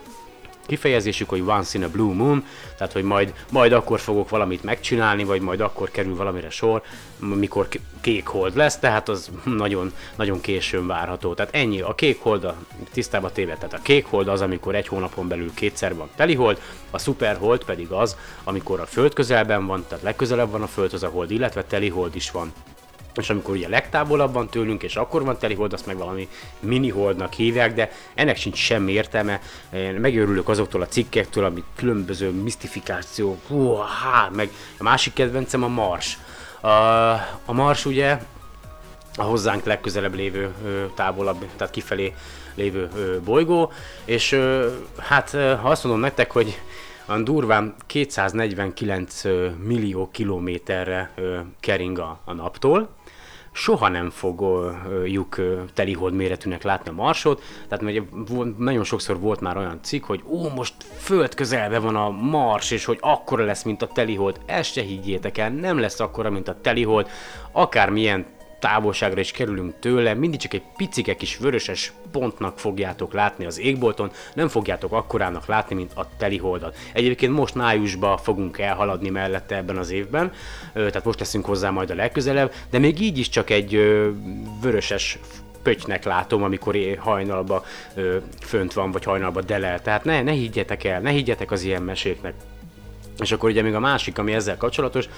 kifejezésük, 0.65 1.29
hogy 1.29 1.41
once 1.41 1.77
in 1.77 1.83
a 1.83 1.89
blue 1.89 2.13
moon, 2.13 2.45
tehát 2.77 2.93
hogy 2.93 3.03
majd, 3.03 3.33
majd 3.51 3.71
akkor 3.71 3.99
fogok 3.99 4.29
valamit 4.29 4.63
megcsinálni, 4.63 5.23
vagy 5.23 5.41
majd 5.41 5.59
akkor 5.59 5.91
kerül 5.91 6.15
valamire 6.15 6.49
sor, 6.49 6.81
mikor 7.19 7.67
kék 8.01 8.27
hold 8.27 8.55
lesz, 8.55 8.77
tehát 8.77 9.09
az 9.09 9.29
nagyon, 9.43 9.93
nagyon 10.15 10.41
későn 10.41 10.87
várható. 10.87 11.33
Tehát 11.33 11.55
ennyi, 11.55 11.81
a 11.81 11.95
kék 11.95 12.21
hold 12.21 12.43
a 12.43 12.55
tisztába 12.91 13.31
téve, 13.31 13.55
tehát 13.55 13.73
a 13.73 13.81
kék 13.81 14.05
hold 14.05 14.27
az, 14.27 14.41
amikor 14.41 14.75
egy 14.75 14.87
hónapon 14.87 15.27
belül 15.27 15.53
kétszer 15.53 15.95
van 15.95 16.09
teli 16.15 16.35
hold, 16.35 16.61
a 16.91 16.99
super 16.99 17.37
hold 17.37 17.63
pedig 17.63 17.91
az, 17.91 18.17
amikor 18.43 18.79
a 18.79 18.85
föld 18.85 19.13
közelben 19.13 19.65
van, 19.65 19.85
tehát 19.87 20.03
legközelebb 20.03 20.51
van 20.51 20.61
a 20.61 20.67
földhöz 20.67 21.03
a 21.03 21.07
hold, 21.07 21.31
illetve 21.31 21.63
teli 21.63 21.89
hold 21.89 22.15
is 22.15 22.31
van 22.31 22.53
és 23.17 23.29
amikor 23.29 23.55
ugye 23.55 23.67
legtávolabb 23.67 24.33
van 24.33 24.49
tőlünk, 24.49 24.83
és 24.83 24.95
akkor 24.95 25.23
van 25.23 25.37
teli 25.37 25.53
hold, 25.53 25.73
azt 25.73 25.85
meg 25.85 25.97
valami 25.97 26.27
mini 26.59 26.89
holdnak 26.89 27.33
hívják, 27.33 27.73
de 27.73 27.91
ennek 28.13 28.37
sincs 28.37 28.57
semmi 28.57 28.91
értelme. 28.91 29.41
Én 29.73 29.93
megőrülök 29.93 30.49
azoktól 30.49 30.81
a 30.81 30.87
cikkektől, 30.87 31.45
ami 31.45 31.63
különböző 31.75 32.29
misztifikáció, 32.29 33.37
hú, 33.47 33.77
meg 34.31 34.49
a 34.77 34.83
másik 34.83 35.13
kedvencem 35.13 35.63
a 35.63 35.67
Mars. 35.67 36.17
A, 36.61 36.67
a 37.45 37.53
Mars 37.53 37.85
ugye 37.85 38.19
a 39.17 39.23
hozzánk 39.23 39.63
legközelebb 39.63 40.15
lévő 40.15 40.53
távolabb, 40.95 41.45
tehát 41.57 41.73
kifelé 41.73 42.13
lévő 42.55 42.89
bolygó, 43.23 43.71
és 44.05 44.39
hát 44.97 45.29
ha 45.31 45.69
azt 45.69 45.83
mondom 45.83 46.01
nektek, 46.01 46.31
hogy 46.31 46.59
a 47.05 47.17
durván 47.17 47.75
249 47.85 49.23
millió 49.63 50.09
kilométerre 50.11 51.13
kering 51.59 51.99
a, 51.99 52.19
a 52.25 52.33
naptól, 52.33 52.89
soha 53.55 53.87
nem 53.87 54.09
fogjuk 54.09 55.41
telihold 55.73 56.13
méretűnek 56.13 56.63
látni 56.63 56.89
a 56.89 56.93
Marsot, 56.93 57.41
tehát 57.67 57.83
mert 57.83 58.57
nagyon 58.57 58.83
sokszor 58.83 59.19
volt 59.19 59.39
már 59.39 59.57
olyan 59.57 59.79
cikk, 59.81 60.03
hogy 60.03 60.23
ó, 60.27 60.49
most 60.49 60.73
föld 60.97 61.33
közelbe 61.33 61.79
van 61.79 61.95
a 61.95 62.09
Mars, 62.09 62.71
és 62.71 62.85
hogy 62.85 62.97
akkora 63.01 63.45
lesz, 63.45 63.63
mint 63.63 63.81
a 63.81 63.87
telihold. 63.87 64.39
Ezt 64.45 64.73
se 64.73 64.81
higgyétek 64.81 65.37
el, 65.37 65.49
nem 65.49 65.79
lesz 65.79 65.99
akkora, 65.99 66.29
mint 66.29 66.47
a 66.47 66.57
telihold. 66.61 67.07
Akármilyen 67.51 68.25
távolságra 68.65 69.19
is 69.19 69.31
kerülünk 69.31 69.73
tőle, 69.79 70.13
mindig 70.13 70.39
csak 70.39 70.53
egy 70.53 70.63
picike 70.77 71.15
kis 71.15 71.37
vöröses 71.37 71.93
pontnak 72.11 72.59
fogjátok 72.59 73.13
látni 73.13 73.45
az 73.45 73.59
égbolton, 73.59 74.11
nem 74.33 74.47
fogjátok 74.47 74.91
akkorának 74.91 75.45
látni, 75.45 75.75
mint 75.75 75.91
a 75.93 76.07
teliholdat. 76.17 76.77
Egyébként 76.93 77.33
most 77.33 77.55
májusban 77.55 78.17
fogunk 78.17 78.59
elhaladni 78.59 79.09
mellette 79.09 79.55
ebben 79.55 79.77
az 79.77 79.91
évben, 79.91 80.31
tehát 80.73 81.03
most 81.03 81.19
leszünk 81.19 81.45
hozzá 81.45 81.69
majd 81.69 81.89
a 81.89 81.95
legközelebb, 81.95 82.53
de 82.69 82.79
még 82.79 83.01
így 83.01 83.17
is 83.17 83.29
csak 83.29 83.49
egy 83.49 83.71
vöröses 84.61 85.19
pöttynek 85.63 86.03
látom, 86.03 86.43
amikor 86.43 86.77
hajnalba 86.99 87.65
fönt 88.39 88.73
van, 88.73 88.91
vagy 88.91 89.03
hajnalba 89.03 89.41
delel. 89.41 89.81
Tehát 89.81 90.03
ne, 90.03 90.21
ne 90.21 90.31
higgyetek 90.31 90.83
el, 90.83 91.01
ne 91.01 91.09
higgyetek 91.09 91.51
az 91.51 91.63
ilyen 91.63 91.81
meséknek. 91.81 92.33
És 93.19 93.31
akkor 93.31 93.49
ugye 93.49 93.61
még 93.61 93.73
a 93.73 93.79
másik, 93.79 94.17
ami 94.17 94.33
ezzel 94.33 94.57
kapcsolatos, 94.57 95.09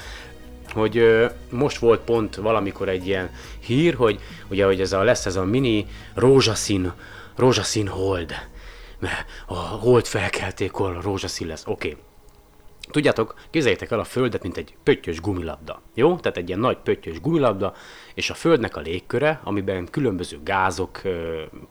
hogy 0.78 1.28
most 1.50 1.78
volt 1.78 2.00
pont 2.00 2.36
valamikor 2.36 2.90
egy 2.90 3.08
ilyen 3.08 3.30
hír, 3.60 3.94
hogy 3.94 4.20
ugye, 4.48 4.66
hogy 4.66 4.82
ez 4.82 4.94
a, 4.94 5.04
lesz 5.04 5.26
ez 5.26 5.36
a 5.36 5.44
mini 5.44 5.86
rózsaszín, 6.14 6.94
rózsaszín 7.36 7.88
hold. 7.88 8.34
Mert 9.00 9.26
a 9.46 9.56
hold 9.56 10.06
felkeltékor 10.06 11.00
rózsaszín 11.02 11.48
lesz. 11.48 11.64
Oké. 11.66 11.90
Okay. 11.90 12.07
Tudjátok, 12.92 13.36
képzeljétek 13.50 13.92
el 13.92 14.00
a 14.00 14.04
Földet, 14.04 14.44
mint 14.44 14.58
egy 14.58 14.76
pöttyös 14.84 15.22
gumilabda. 15.22 15.82
Jó? 15.94 16.16
Tehát 16.16 16.38
egy 16.38 16.48
ilyen 16.48 16.60
nagy 16.60 16.78
pöttyös 16.78 17.22
gumilabda, 17.22 17.74
és 18.14 18.30
a 18.30 18.34
Földnek 18.34 18.76
a 18.76 18.80
légköre, 18.80 19.40
amiben 19.44 19.88
különböző 19.92 20.40
gázok, 20.44 21.02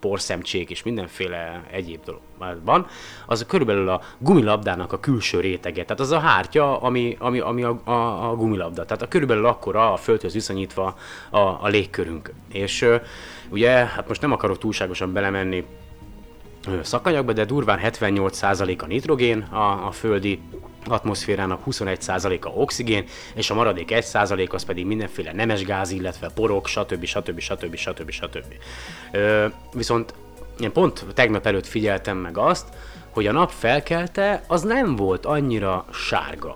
porszemcsék 0.00 0.70
és 0.70 0.82
mindenféle 0.82 1.66
egyéb 1.70 2.04
dolog 2.04 2.20
van, 2.64 2.86
az 3.26 3.44
körülbelül 3.48 3.88
a 3.88 4.00
gumilabdának 4.18 4.92
a 4.92 5.00
külső 5.00 5.40
rétege. 5.40 5.82
Tehát 5.82 6.00
az 6.00 6.10
a 6.10 6.18
hártya, 6.18 6.80
ami, 6.80 7.16
ami, 7.18 7.38
ami 7.38 7.62
a, 7.62 7.80
a, 7.84 8.30
a 8.30 8.36
gumilabda. 8.36 8.84
Tehát 8.84 9.02
a 9.02 9.08
körülbelül 9.08 9.46
akkora 9.46 9.92
a 9.92 9.96
Földhöz 9.96 10.32
viszonyítva 10.32 10.96
a, 11.30 11.38
a 11.38 11.68
légkörünk. 11.68 12.32
És 12.52 12.86
ugye, 13.48 13.70
hát 13.70 14.08
most 14.08 14.20
nem 14.20 14.32
akarok 14.32 14.58
túlságosan 14.58 15.12
belemenni 15.12 15.64
szakanyagba, 16.82 17.32
de 17.32 17.44
durván 17.44 17.80
78% 17.82 18.82
a 18.82 18.86
nitrogén 18.86 19.40
a, 19.40 19.86
a 19.86 19.90
földi 19.90 20.40
atmoszférának 20.84 21.60
21%-a 21.66 22.48
oxigén, 22.48 23.04
és 23.34 23.50
a 23.50 23.54
maradék 23.54 23.88
1% 23.92 24.50
az 24.50 24.64
pedig 24.64 24.86
mindenféle 24.86 25.32
nemes 25.32 25.64
gáz, 25.64 25.90
illetve 25.90 26.30
porok, 26.34 26.66
stb. 26.66 27.04
stb. 27.04 27.38
stb. 27.38 27.74
stb. 27.76 28.10
stb. 28.10 28.54
Ö, 29.12 29.46
viszont 29.72 30.14
én 30.60 30.72
pont 30.72 31.04
tegnap 31.14 31.46
előtt 31.46 31.66
figyeltem 31.66 32.16
meg 32.16 32.38
azt, 32.38 32.68
hogy 33.10 33.26
a 33.26 33.32
nap 33.32 33.50
felkelte, 33.50 34.44
az 34.46 34.62
nem 34.62 34.96
volt 34.96 35.26
annyira 35.26 35.84
sárga. 35.92 36.54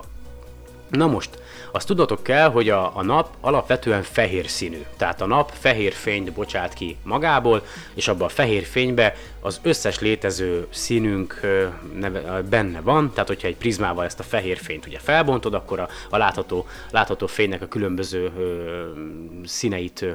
Na 0.91 1.07
most, 1.07 1.39
azt 1.71 1.87
tudatok 1.87 2.23
kell, 2.23 2.49
hogy 2.49 2.69
a, 2.69 2.97
a 2.97 3.03
nap 3.03 3.29
alapvetően 3.41 4.03
fehér 4.03 4.47
színű. 4.47 4.85
Tehát 4.97 5.21
a 5.21 5.25
nap 5.25 5.51
fehér 5.59 5.93
fényt 5.93 6.33
bocsát 6.33 6.73
ki 6.73 6.97
magából, 7.03 7.63
és 7.93 8.07
abban 8.07 8.27
a 8.27 8.29
fehér 8.29 8.63
fénybe 8.63 9.15
az 9.41 9.59
összes 9.63 9.99
létező 9.99 10.67
színünk 10.69 11.39
neve, 11.95 12.41
benne 12.41 12.81
van. 12.81 13.11
Tehát, 13.13 13.27
hogyha 13.27 13.47
egy 13.47 13.55
prizmával 13.55 14.05
ezt 14.05 14.19
a 14.19 14.23
fehér 14.23 14.57
fényt 14.57 14.85
ugye 14.85 14.99
felbontod, 14.99 15.53
akkor 15.53 15.79
a, 15.79 15.87
a 16.09 16.17
látható, 16.17 16.65
látható 16.89 17.27
fénynek 17.27 17.61
a 17.61 17.67
különböző 17.67 18.31
ö, 18.37 18.83
színeit 19.45 20.01
ö, 20.01 20.11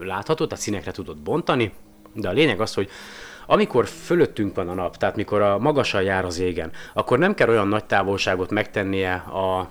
láthatod, 0.00 0.48
tehát 0.48 0.64
színekre 0.64 0.90
tudod 0.90 1.16
bontani. 1.16 1.72
De 2.12 2.28
a 2.28 2.32
lényeg 2.32 2.60
az, 2.60 2.74
hogy 2.74 2.90
amikor 3.46 3.86
fölöttünk 3.86 4.56
van 4.56 4.68
a 4.68 4.74
nap, 4.74 4.96
tehát 4.96 5.16
mikor 5.16 5.40
a 5.40 5.58
magasan 5.58 6.02
jár 6.02 6.24
az 6.24 6.38
égen, 6.38 6.70
akkor 6.94 7.18
nem 7.18 7.34
kell 7.34 7.48
olyan 7.48 7.68
nagy 7.68 7.84
távolságot 7.84 8.50
megtennie 8.50 9.12
a, 9.14 9.68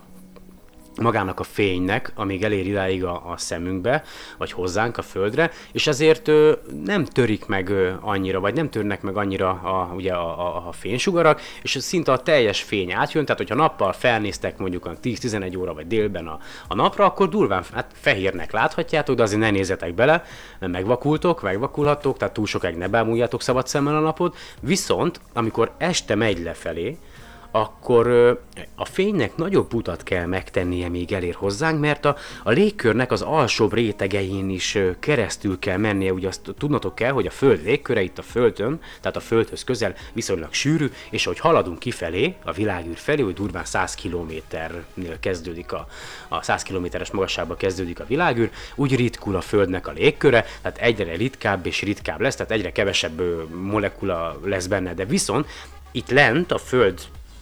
magának 1.02 1.40
a 1.40 1.44
fénynek, 1.44 2.12
amíg 2.16 2.44
elér 2.44 2.68
idáig 2.68 3.04
a, 3.04 3.22
a 3.32 3.38
szemünkbe, 3.38 4.04
vagy 4.38 4.52
hozzánk 4.52 4.98
a 4.98 5.02
földre, 5.02 5.52
és 5.72 5.88
ezért 5.88 6.28
ö, 6.28 6.52
nem 6.86 7.06
törik 7.06 7.46
meg 7.46 7.70
ö, 7.70 7.92
annyira, 8.02 8.40
vagy 8.40 8.54
nem 8.54 8.70
törnek 8.70 9.02
meg 9.02 9.18
annyira 9.18 9.50
a, 9.50 9.94
ugye 9.96 10.14
a, 10.14 10.40
a, 10.40 10.68
a 10.68 10.72
fénysugarak, 10.72 11.42
és 11.62 11.78
szinte 11.80 12.12
a 12.12 12.20
teljes 12.20 12.62
fény 12.62 12.92
átjön, 12.92 13.26
tehát 13.26 13.40
hogyha 13.40 13.56
nappal 13.56 13.94
felnéztek 13.94 14.58
mondjuk 14.58 14.86
a 14.86 14.98
10-11 15.04 15.58
óra 15.58 15.74
vagy 15.74 15.88
délben 15.88 16.28
a, 16.28 16.40
a 16.68 16.76
napra, 16.76 17.06
akkor 17.06 17.30
durván 17.30 17.64
hát 17.74 17.92
fehérnek 17.94 18.52
láthatjátok, 18.52 19.16
de 19.16 19.24
azért 19.24 19.42
ne 19.42 19.50
nézzetek 19.50 19.94
bele, 19.94 20.24
mert 20.60 20.72
megvakultok, 20.72 21.42
megvakulhattok, 21.42 22.18
tehát 22.18 22.34
túl 22.34 22.46
sokáig 22.46 22.76
ne 22.76 22.88
bámuljátok 22.88 23.42
szabad 23.42 23.68
szemmel 23.68 23.96
a 23.96 24.00
napot, 24.00 24.38
viszont 24.62 25.20
amikor 25.34 25.72
este 25.78 26.16
megy 26.16 26.44
lefelé, 26.44 26.98
akkor 27.52 28.08
a 28.76 28.86
fénynek 28.86 29.36
nagyobb 29.36 29.74
utat 29.74 30.04
kell 30.04 30.26
megtennie, 30.26 30.90
még 30.90 31.12
elér 31.12 31.34
hozzánk, 31.34 31.80
mert 31.80 32.06
a, 32.06 32.16
a 32.44 32.52
légkörnek 32.52 33.12
az 33.12 33.22
alsóbb 33.22 33.74
rétegein 33.74 34.50
is 34.50 34.78
keresztül 35.00 35.60
kell 35.60 35.78
mennie. 35.78 36.14
Ugye 36.14 36.28
azt 36.28 36.54
tudnotok 36.58 36.96
kell, 36.96 37.12
hogy 37.12 37.26
a 37.26 37.32
Föld 37.32 37.64
légköre 37.64 38.02
itt 38.02 38.18
a 38.18 38.22
Földön, 38.22 38.80
tehát 39.02 39.18
a 39.18 39.20
Földhöz 39.20 39.64
közel 39.64 39.94
viszonylag 40.14 40.54
sűrű, 40.54 40.90
és 41.10 41.26
hogy 41.26 41.40
haladunk 41.40 41.80
kifelé, 41.80 42.36
a 42.44 42.52
világűr 42.52 42.98
felé, 42.98 43.22
hogy 43.22 43.34
durván 43.34 43.66
100 43.66 43.96
kilométernél 43.96 45.20
kezdődik 45.20 45.72
a, 45.72 45.88
a 46.28 46.44
100 46.44 46.64
kilométeres 46.64 47.12
magasságban 47.12 47.58
kezdődik 47.58 48.00
a 48.00 48.06
világűr, 48.06 48.50
úgy 48.76 48.96
ritkul 48.96 49.36
a 49.36 49.42
Földnek 49.42 49.88
a 49.88 49.92
légköre, 49.92 50.46
tehát 50.62 50.78
egyre 50.78 51.16
ritkább 51.16 51.66
és 51.66 51.82
ritkább 51.82 52.22
lesz, 52.22 52.36
tehát 52.36 52.52
egyre 52.52 52.72
kevesebb 52.72 53.22
molekula 53.56 54.40
lesz 54.44 54.68
benne, 54.68 54.94
de 54.94 55.06
viszont 55.06 55.48
itt 55.92 56.10
lent 56.10 56.52
a 56.52 56.58
Föld 56.58 57.00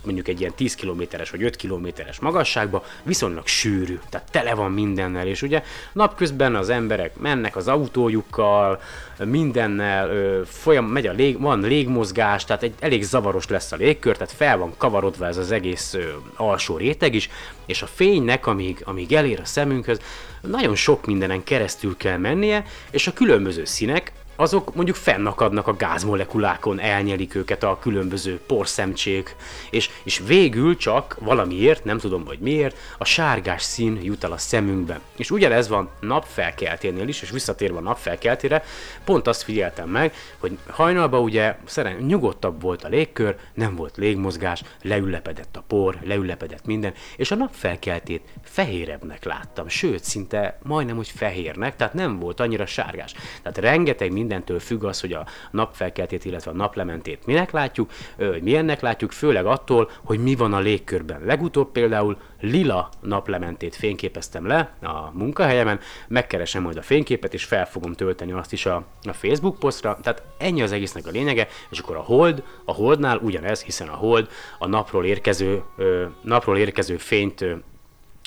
mondjuk 0.08 0.28
egy 0.28 0.40
ilyen 0.40 0.54
10 0.56 0.76
kilométeres 0.76 1.30
vagy 1.30 1.44
5 1.44 1.56
kilométeres 1.56 2.20
magasságba, 2.20 2.86
viszonylag 3.04 3.48
sűrű, 3.48 4.00
tehát 4.10 4.32
tele 4.32 4.54
van 4.54 4.72
mindennel, 4.72 5.28
és 5.28 5.42
ugye 5.42 5.64
napközben 5.94 6.56
az 6.56 6.70
emberek 6.70 7.18
mennek 7.20 7.56
az 7.56 7.68
autójukkal, 7.68 8.82
mindennel, 9.24 10.10
ö, 10.10 10.42
folyam, 10.46 10.86
megy 10.86 11.08
a 11.08 11.12
lég, 11.12 11.40
van 11.42 11.60
légmozgás, 11.60 12.46
tehát 12.46 12.64
egy 12.64 12.74
elég 12.80 13.04
zavaros 13.04 13.48
lesz 13.48 13.72
a 13.72 13.76
légkör, 13.76 14.18
tehát 14.18 14.34
fel 14.34 14.58
van 14.58 14.74
kavarodva 14.78 15.28
ez 15.28 15.38
az 15.38 15.52
egész 15.52 15.94
ö, 15.94 16.04
alsó 16.36 16.78
réteg 16.78 17.16
is, 17.16 17.30
és 17.66 17.82
a 17.82 17.88
fénynek, 17.88 18.48
amíg, 18.48 18.82
amíg 18.84 19.14
elér 19.14 19.40
a 19.40 19.46
szemünkhöz, 19.46 20.00
nagyon 20.42 20.76
sok 20.76 21.06
mindenen 21.06 21.44
keresztül 21.44 21.98
kell 21.98 22.18
mennie, 22.18 22.66
és 22.92 23.08
a 23.08 23.14
különböző 23.14 23.66
színek, 23.66 24.12
azok 24.38 24.76
mondjuk 24.76 24.98
fennakadnak 24.98 25.68
a 25.68 25.76
gázmolekulákon, 25.76 26.80
elnyelik 26.80 27.36
őket 27.36 27.64
a 27.64 27.78
különböző 27.82 28.40
porszemcsék, 28.48 29.36
és, 29.70 29.90
és 30.04 30.22
végül 30.28 30.78
csak 30.78 31.18
valamiért, 31.20 31.84
nem 31.84 31.98
tudom 31.98 32.26
hogy 32.26 32.40
miért, 32.40 32.78
a 32.98 33.06
sárgás 33.06 33.62
szín 33.62 34.00
jut 34.04 34.24
el 34.24 34.32
a 34.32 34.38
szemünkbe. 34.38 35.00
És 35.16 35.32
ugyanez 35.32 35.68
van 35.68 35.90
napfelkelténél 36.00 37.08
is, 37.08 37.22
és 37.22 37.30
visszatérve 37.30 37.78
a 37.78 37.82
napfelkeltére, 37.82 38.64
pont 39.04 39.28
azt 39.28 39.44
figyeltem 39.44 39.90
meg, 39.90 40.14
hogy 40.38 40.58
hajnalban 40.70 41.22
ugye 41.22 41.56
szeren, 41.66 41.96
nyugodtabb 41.96 42.62
volt 42.62 42.84
a 42.84 42.88
légkör, 42.88 43.36
nem 43.54 43.76
volt 43.76 43.98
légmozgás, 43.98 44.64
leülepedett 44.82 45.56
a 45.56 45.64
por, 45.68 45.98
leülepedett 46.04 46.66
minden, 46.66 46.94
és 47.16 47.32
a 47.32 47.36
napfelkeltét 47.36 48.22
fehérebbnek 48.44 49.24
láttam, 49.24 49.68
sőt, 49.68 50.04
szinte 50.04 50.60
majdnem, 50.64 50.96
hogy 50.96 51.12
fehérnek, 51.16 51.76
tehát 51.76 51.94
nem 51.94 52.20
volt 52.20 52.40
annyira 52.40 52.66
sárgás. 52.66 53.14
Tehát 53.42 53.58
rengeteg 53.58 54.12
minden 54.12 54.27
mindentől 54.28 54.60
függ 54.60 54.84
az, 54.84 55.00
hogy 55.02 55.14
a 55.14 55.26
napfelkeltét, 55.52 56.26
illetve 56.26 56.52
a 56.52 56.54
naplementét 56.54 57.26
minek 57.26 57.52
látjuk, 57.52 57.92
hogy 58.18 58.42
milyennek 58.42 58.82
látjuk, 58.82 59.12
főleg 59.12 59.46
attól, 59.46 59.90
hogy 60.04 60.20
mi 60.20 60.36
van 60.36 60.54
a 60.54 60.60
légkörben. 60.60 61.22
Legutóbb 61.26 61.72
például 61.72 62.18
lila 62.40 62.90
naplementét 63.02 63.76
fényképeztem 63.76 64.48
le 64.48 64.72
a 64.82 65.12
munkahelyemen, 65.14 65.80
megkeresem 66.08 66.62
majd 66.62 66.78
a 66.78 66.82
fényképet, 66.82 67.34
és 67.34 67.44
fel 67.44 67.66
fogom 67.66 67.94
tölteni 67.94 68.32
azt 68.32 68.54
is 68.54 68.66
a, 68.66 68.86
a 69.04 69.14
Facebook 69.14 69.60
posztra, 69.60 69.98
tehát 70.02 70.24
ennyi 70.38 70.62
az 70.62 70.72
egésznek 70.72 71.08
a 71.08 71.12
lényege, 71.12 71.48
és 71.70 71.80
akkor 71.80 71.96
a 71.96 72.02
hold, 72.02 72.44
a 72.66 72.74
holdnál 72.74 73.18
ugyanez, 73.18 73.64
hiszen 73.64 73.88
a 73.88 73.96
hold 73.96 74.30
a 74.60 74.68
napról 74.68 75.06
érkező, 75.06 75.64
ö, 75.78 76.06
napról 76.22 76.58
érkező 76.58 76.98
fényt 76.98 77.42
ö, 77.42 77.56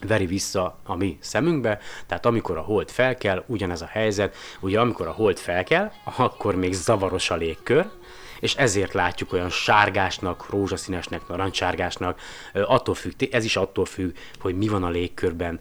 veri 0.07 0.27
vissza 0.27 0.79
a 0.85 0.97
mi 0.97 1.19
szemünkbe, 1.21 1.79
tehát 2.07 2.27
amikor 2.27 2.57
a 2.57 2.63
hold 2.63 2.91
felkel, 2.91 3.45
ugyanez 3.47 3.83
a 3.83 3.87
helyzet, 3.87 4.37
ugye 4.61 4.81
amikor 4.81 5.07
a 5.07 5.13
hold 5.13 5.39
felkel, 5.39 5.93
akkor 6.17 6.55
még 6.55 6.73
zavaros 6.73 7.31
a 7.31 7.37
légkör, 7.37 7.87
és 8.41 8.55
ezért 8.55 8.93
látjuk 8.93 9.33
olyan 9.33 9.51
sárgásnak, 9.51 10.51
rózsaszínesnek, 10.51 11.29
narancsárgásnak, 11.29 12.21
attól 12.53 12.95
függ, 12.95 13.13
ez 13.31 13.45
is 13.45 13.57
attól 13.57 13.85
függ, 13.85 14.15
hogy 14.41 14.57
mi 14.57 14.69
van 14.69 14.85
a 14.85 14.89
légkörben, 14.89 15.61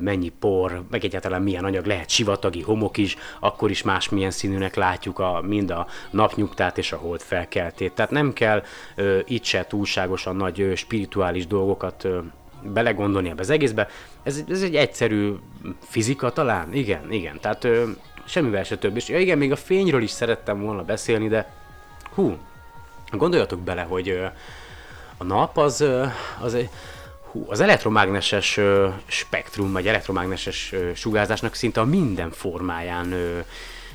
mennyi 0.00 0.28
por, 0.28 0.82
meg 0.90 1.04
egyáltalán 1.04 1.42
milyen 1.42 1.64
anyag, 1.64 1.86
lehet 1.86 2.08
sivatagi 2.08 2.62
homok 2.62 2.96
is, 2.96 3.16
akkor 3.40 3.70
is 3.70 3.82
más 3.82 4.08
milyen 4.08 4.30
színűnek 4.30 4.74
látjuk 4.74 5.18
a, 5.18 5.40
mind 5.42 5.70
a 5.70 5.86
napnyugtát 6.10 6.78
és 6.78 6.92
a 6.92 6.96
hold 6.96 7.20
felkeltét. 7.20 7.92
Tehát 7.92 8.10
nem 8.10 8.32
kell 8.32 8.62
itt 9.24 9.44
se 9.44 9.66
túlságosan 9.66 10.36
nagy 10.36 10.72
spirituális 10.74 11.46
dolgokat 11.46 12.08
belegondolni 12.62 13.28
ebbe 13.28 13.40
az 13.40 13.50
egészbe. 13.50 13.88
Ez, 14.22 14.44
ez 14.48 14.62
egy 14.62 14.76
egyszerű 14.76 15.34
fizika 15.88 16.32
talán? 16.32 16.72
Igen, 16.72 17.12
igen. 17.12 17.40
Tehát 17.40 17.64
ö, 17.64 17.84
semmivel 18.24 18.64
se 18.64 18.76
több. 18.76 18.96
És 18.96 19.08
ja, 19.08 19.18
igen, 19.18 19.38
még 19.38 19.52
a 19.52 19.56
fényről 19.56 20.02
is 20.02 20.10
szerettem 20.10 20.60
volna 20.60 20.82
beszélni, 20.82 21.28
de 21.28 21.52
hú, 22.14 22.36
gondoljatok 23.10 23.60
bele, 23.60 23.82
hogy 23.82 24.08
ö, 24.08 24.26
a 25.16 25.24
nap 25.24 25.58
az, 25.58 25.80
ö, 25.80 26.04
az 26.40 26.54
egy, 26.54 26.70
Hú, 27.30 27.46
az 27.48 27.60
elektromágneses 27.60 28.56
ö, 28.56 28.88
spektrum, 29.06 29.72
vagy 29.72 29.88
elektromágneses 29.88 30.72
ö, 30.72 30.90
sugárzásnak 30.94 31.54
szinte 31.54 31.80
a 31.80 31.84
minden 31.84 32.30
formáján 32.30 33.12
ö, 33.12 33.38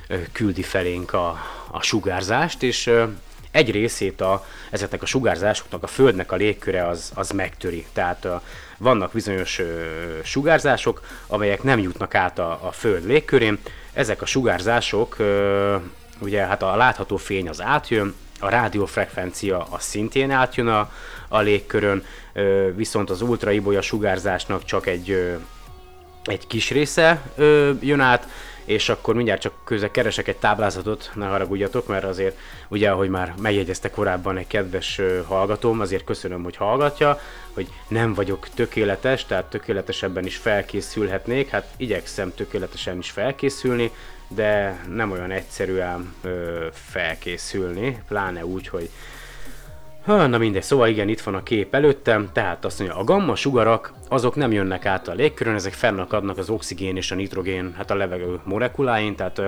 ö, 0.08 0.16
küldi 0.32 0.62
felénk 0.62 1.14
a, 1.14 1.38
a 1.72 1.82
sugárzást, 1.82 2.64
és 2.64 2.88
ö, 2.88 3.04
egy 3.54 3.72
részét 3.72 4.22
a, 4.22 4.46
ezeknek 4.70 5.02
a 5.02 5.06
sugárzásoknak 5.06 5.84
a 5.84 5.88
Földnek 5.88 6.32
a 6.32 6.36
légköre 6.36 6.88
az, 6.88 7.12
az 7.16 7.30
megtöri. 7.30 7.86
Tehát 7.94 8.26
ö, 8.26 8.36
vannak 8.78 9.12
bizonyos 9.12 9.60
ö, 9.60 9.84
sugárzások, 10.24 11.02
amelyek 11.28 11.64
nem 11.64 11.80
jutnak 11.80 12.16
át 12.16 12.40
a, 12.40 12.60
a 12.68 12.72
Föld 12.72 13.06
légkörén. 13.06 13.60
Ezek 13.94 14.22
a 14.22 14.26
sugárzások, 14.26 15.16
ö, 15.20 15.76
ugye 16.20 16.46
hát 16.46 16.64
a 16.64 16.76
látható 16.76 17.18
fény 17.18 17.50
az 17.50 17.62
átjön, 17.62 18.16
a 18.40 18.50
rádiófrekvencia 18.50 19.68
az 19.70 19.84
szintén 19.84 20.32
átjön 20.32 20.68
a, 20.68 20.92
a 21.28 21.40
légkörön, 21.40 22.06
ö, 22.34 22.70
viszont 22.76 23.10
az 23.10 23.22
ultraibolya 23.22 23.82
sugárzásnak 23.82 24.66
csak 24.66 24.88
egy, 24.88 25.10
ö, 25.10 25.34
egy 26.24 26.48
kis 26.48 26.72
része 26.72 27.22
ö, 27.36 27.72
jön 27.82 28.00
át, 28.00 28.28
és 28.66 28.90
akkor 28.90 29.16
mindjárt 29.16 29.42
csak 29.42 29.54
közben 29.64 29.92
keresek 29.92 30.28
egy 30.28 30.38
táblázatot, 30.38 31.12
ne 31.16 31.28
haragudjatok, 31.28 31.88
mert 31.88 32.04
azért, 32.04 32.38
ugye, 32.68 32.90
ahogy 32.90 33.10
már 33.10 33.34
megjegyezte 33.42 33.90
korábban 33.90 34.38
egy 34.38 34.48
kedves 34.48 35.02
hallgatóm, 35.28 35.80
azért 35.80 36.04
köszönöm, 36.04 36.44
hogy 36.44 36.56
hallgatja, 36.56 37.20
hogy 37.54 37.68
nem 37.88 38.14
vagyok 38.14 38.48
tökéletes, 38.50 39.26
tehát 39.26 39.46
tökéletesebben 39.46 40.26
is 40.26 40.36
felkészülhetnék, 40.36 41.50
hát 41.50 41.68
igyekszem 41.78 42.34
tökéletesen 42.36 42.98
is 42.98 43.10
felkészülni, 43.10 43.92
de 44.28 44.80
nem 44.90 45.12
olyan 45.12 45.32
egyszerű 45.32 45.80
ám 45.80 46.16
ö, 46.22 46.66
felkészülni, 46.74 48.02
pláne 48.08 48.46
úgy, 48.46 48.68
hogy 48.68 48.90
Ha, 50.06 50.28
na 50.28 50.38
mindegy, 50.38 50.64
szóval 50.64 50.88
igen, 50.88 51.10
itt 51.10 51.22
van 51.22 51.36
a 51.36 51.44
kép 51.44 51.74
előttem, 51.74 52.30
tehát 52.34 52.66
azt 52.66 52.80
mondja, 52.80 52.98
a 52.98 53.04
gamma 53.04 53.36
sugarak, 53.36 53.94
azok 54.10 54.36
nem 54.36 54.52
jönnek 54.52 54.86
át 54.86 55.08
a 55.08 55.14
légkörön, 55.14 55.56
ezek 55.56 55.74
fennakadnak 55.74 56.38
az 56.38 56.50
oxigén 56.50 56.96
és 56.96 57.12
a 57.12 57.16
nitrogén, 57.16 57.74
hát 57.78 57.92
a 57.92 57.96
levegő 57.96 58.40
molekuláin, 58.44 59.16
tehát 59.16 59.42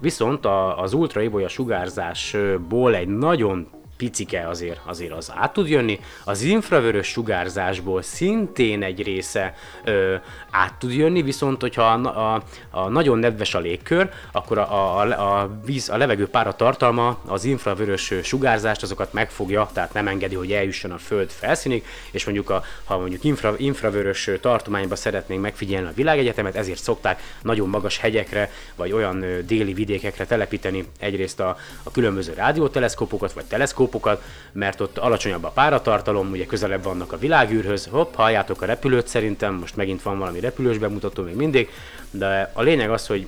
viszont 0.00 0.44
a, 0.44 0.82
az 0.82 0.92
ultraibolya 0.92 1.48
sugárzásból 1.48 2.94
egy 2.94 3.08
nagyon 3.08 3.68
picike 3.96 4.48
azért, 4.48 4.80
azért 4.84 5.12
az 5.12 5.32
át 5.34 5.52
tud 5.52 5.68
jönni. 5.68 6.00
Az 6.24 6.42
infravörös 6.42 7.06
sugárzásból 7.06 8.02
szintén 8.02 8.82
egy 8.82 9.02
része 9.02 9.54
ö, 9.84 10.14
át 10.50 10.74
tud 10.74 10.92
jönni, 10.92 11.22
viszont 11.22 11.60
hogyha 11.60 11.82
a, 11.82 12.34
a, 12.34 12.42
a 12.70 12.88
nagyon 12.88 13.18
nedves 13.18 13.54
a 13.54 13.58
légkör, 13.58 14.10
akkor 14.32 14.58
a, 14.58 15.00
a, 15.00 15.40
a, 15.40 15.50
víz, 15.64 15.88
a 15.88 15.96
levegő 15.96 16.28
pára 16.28 16.52
tartalma 16.52 17.18
az 17.26 17.44
infravörös 17.44 18.12
sugárzást 18.22 18.82
azokat 18.82 19.12
megfogja, 19.12 19.70
tehát 19.72 19.92
nem 19.92 20.08
engedi, 20.08 20.34
hogy 20.34 20.52
eljusson 20.52 20.90
a 20.90 20.98
föld 20.98 21.30
felszínig, 21.30 21.84
és 22.10 22.24
mondjuk 22.24 22.50
a, 22.50 22.62
ha 22.84 22.98
mondjuk 22.98 23.24
infra, 23.24 23.54
infravörös 23.56 24.30
tartományba 24.40 24.96
szeretnénk 24.96 25.42
megfigyelni 25.42 25.88
a 25.88 25.92
világegyetemet, 25.94 26.56
ezért 26.56 26.82
szokták 26.82 27.22
nagyon 27.42 27.68
magas 27.68 27.98
hegyekre, 27.98 28.50
vagy 28.74 28.92
olyan 28.92 29.24
déli 29.46 29.72
vidékekre 29.72 30.26
telepíteni 30.26 30.84
egyrészt 30.98 31.40
a, 31.40 31.56
a 31.82 31.90
különböző 31.90 32.32
rádióteleszkópokat, 32.32 33.32
vagy 33.32 33.44
teleszkópokat, 33.44 33.85
teleszkópokat, 33.86 34.22
mert 34.52 34.80
ott 34.80 34.98
alacsonyabb 34.98 35.44
a 35.44 35.48
páratartalom, 35.48 36.30
ugye 36.30 36.46
közelebb 36.46 36.82
vannak 36.82 37.12
a 37.12 37.18
világűrhöz. 37.18 37.86
Hopp, 37.86 38.14
halljátok 38.14 38.62
a 38.62 38.66
repülőt 38.66 39.08
szerintem, 39.08 39.54
most 39.54 39.76
megint 39.76 40.02
van 40.02 40.18
valami 40.18 40.40
repülős 40.40 40.78
bemutató 40.78 41.22
még 41.22 41.34
mindig, 41.34 41.68
de 42.10 42.50
a 42.52 42.62
lényeg 42.62 42.90
az, 42.90 43.06
hogy 43.06 43.26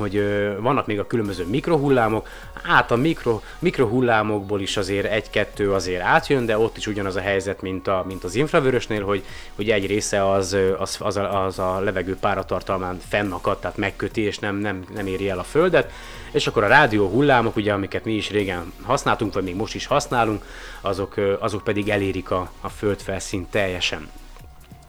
hogy 0.00 0.16
ö, 0.16 0.60
vannak 0.60 0.86
még 0.86 0.98
a 0.98 1.06
különböző 1.06 1.46
mikrohullámok, 1.46 2.28
hát 2.62 2.90
a 2.90 2.96
mikro, 2.96 3.40
mikrohullámokból 3.58 4.60
is 4.60 4.76
azért 4.76 5.10
egy-kettő 5.10 5.72
azért 5.72 6.02
átjön, 6.02 6.46
de 6.46 6.58
ott 6.58 6.76
is 6.76 6.86
ugyanaz 6.86 7.16
a 7.16 7.20
helyzet, 7.20 7.62
mint, 7.62 7.88
a, 7.88 8.04
mint 8.06 8.24
az 8.24 8.34
infravörösnél, 8.34 9.04
hogy, 9.04 9.24
hogy 9.56 9.70
egy 9.70 9.86
része 9.86 10.30
az, 10.30 10.56
az, 10.78 10.96
az, 11.00 11.16
a, 11.16 11.44
az 11.44 11.58
a 11.58 11.80
levegő 11.80 12.16
páratartalmán 12.16 13.00
fennakad, 13.08 13.58
tehát 13.58 13.76
megköti, 13.76 14.20
és 14.20 14.38
nem, 14.38 14.56
nem, 14.56 14.84
nem 14.94 15.06
éri 15.06 15.28
el 15.28 15.38
a 15.38 15.42
földet, 15.42 15.92
és 16.32 16.46
akkor 16.46 16.64
a 16.64 16.68
rádió 16.68 17.08
hullámok, 17.08 17.56
ugye, 17.56 17.72
amiket 17.72 18.04
mi 18.04 18.12
is 18.12 18.30
régen 18.30 18.72
használtunk, 18.82 19.34
vagy 19.34 19.44
még 19.44 19.56
most 19.56 19.74
is 19.74 19.86
használunk, 19.86 20.44
azok, 20.80 21.14
azok 21.38 21.64
pedig 21.64 21.88
elérik 21.88 22.30
a, 22.30 22.50
a 22.60 22.68
földfelszínt 22.68 23.50
teljesen. 23.50 24.08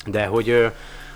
De 0.05 0.25
hogy 0.25 0.71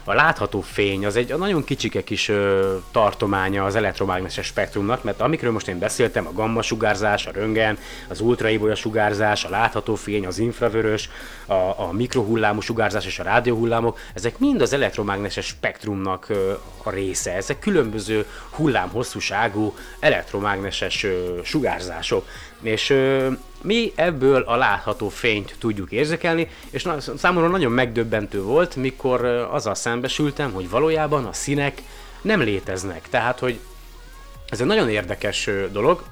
a 0.06 0.14
látható 0.14 0.62
fény 0.62 1.06
az 1.06 1.16
egy 1.16 1.38
nagyon 1.38 1.64
kicsike 1.64 2.04
kis 2.04 2.30
ö, 2.30 2.76
tartománya 2.92 3.66
az 3.66 3.76
elektromágneses 3.76 4.46
spektrumnak, 4.46 5.04
mert 5.04 5.22
amikről 5.22 5.52
most 5.52 5.68
én 5.68 5.80
beszéltem, 5.80 6.28
a 6.28 6.32
gamma 6.32 6.62
sugárzás, 6.62 7.26
a 7.26 7.32
röntgen, 7.32 7.78
az 8.08 8.22
ultraibolya 8.22 8.76
sugárzás, 8.76 9.44
a 9.44 9.50
látható 9.50 9.96
fény, 9.96 10.26
az 10.26 10.38
infravörös, 10.38 11.10
a, 11.46 11.54
a 11.54 11.90
mikrohullámú 11.92 12.60
sugárzás 12.60 13.06
és 13.06 13.20
a 13.20 13.24
rádióhullámok, 13.24 14.00
ezek 14.14 14.40
mind 14.40 14.62
az 14.62 14.74
elektromágneses 14.74 15.46
spektrumnak 15.46 16.30
ö, 16.30 16.54
a 16.84 16.90
része. 16.90 17.32
Ezek 17.32 17.60
különböző 17.60 18.26
hullámhosszúságú 18.50 19.74
elektromágneses 20.00 21.04
ö, 21.04 21.40
sugárzások. 21.44 22.28
És 22.66 22.90
ö, 22.90 23.32
mi 23.62 23.92
ebből 23.96 24.42
a 24.42 24.56
látható 24.56 25.10
fényt 25.10 25.56
tudjuk 25.60 25.92
érzékelni, 25.92 26.50
és 26.70 26.84
na, 26.84 27.00
számomra 27.18 27.50
nagyon 27.50 27.72
megdöbbentő 27.72 28.42
volt, 28.42 28.76
mikor 28.76 29.24
ö, 29.24 29.44
azzal 29.44 29.76
szembesültem, 29.76 30.52
hogy 30.52 30.70
valójában 30.70 31.26
a 31.26 31.34
színek 31.34 31.82
nem 32.22 32.42
léteznek. 32.42 33.10
Tehát, 33.10 33.40
hogy 33.40 33.60
ez 34.50 34.62
egy 34.62 34.68
nagyon 34.68 34.90
érdekes 34.90 35.48
ö, 35.48 35.66
dolog, 35.72 36.04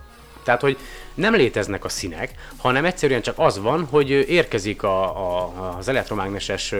tehát, 0.44 0.62
hogy 0.62 0.78
nem 1.14 1.34
léteznek 1.34 1.86
a 1.86 1.90
színek, 1.90 2.34
hanem 2.58 2.86
egyszerűen 2.86 3.22
csak 3.22 3.40
az 3.40 3.60
van, 3.60 3.86
hogy 3.86 4.10
érkezik 4.10 4.84
a, 4.84 5.04
a, 5.04 5.76
az 5.78 5.88
elektromágneses 5.88 6.74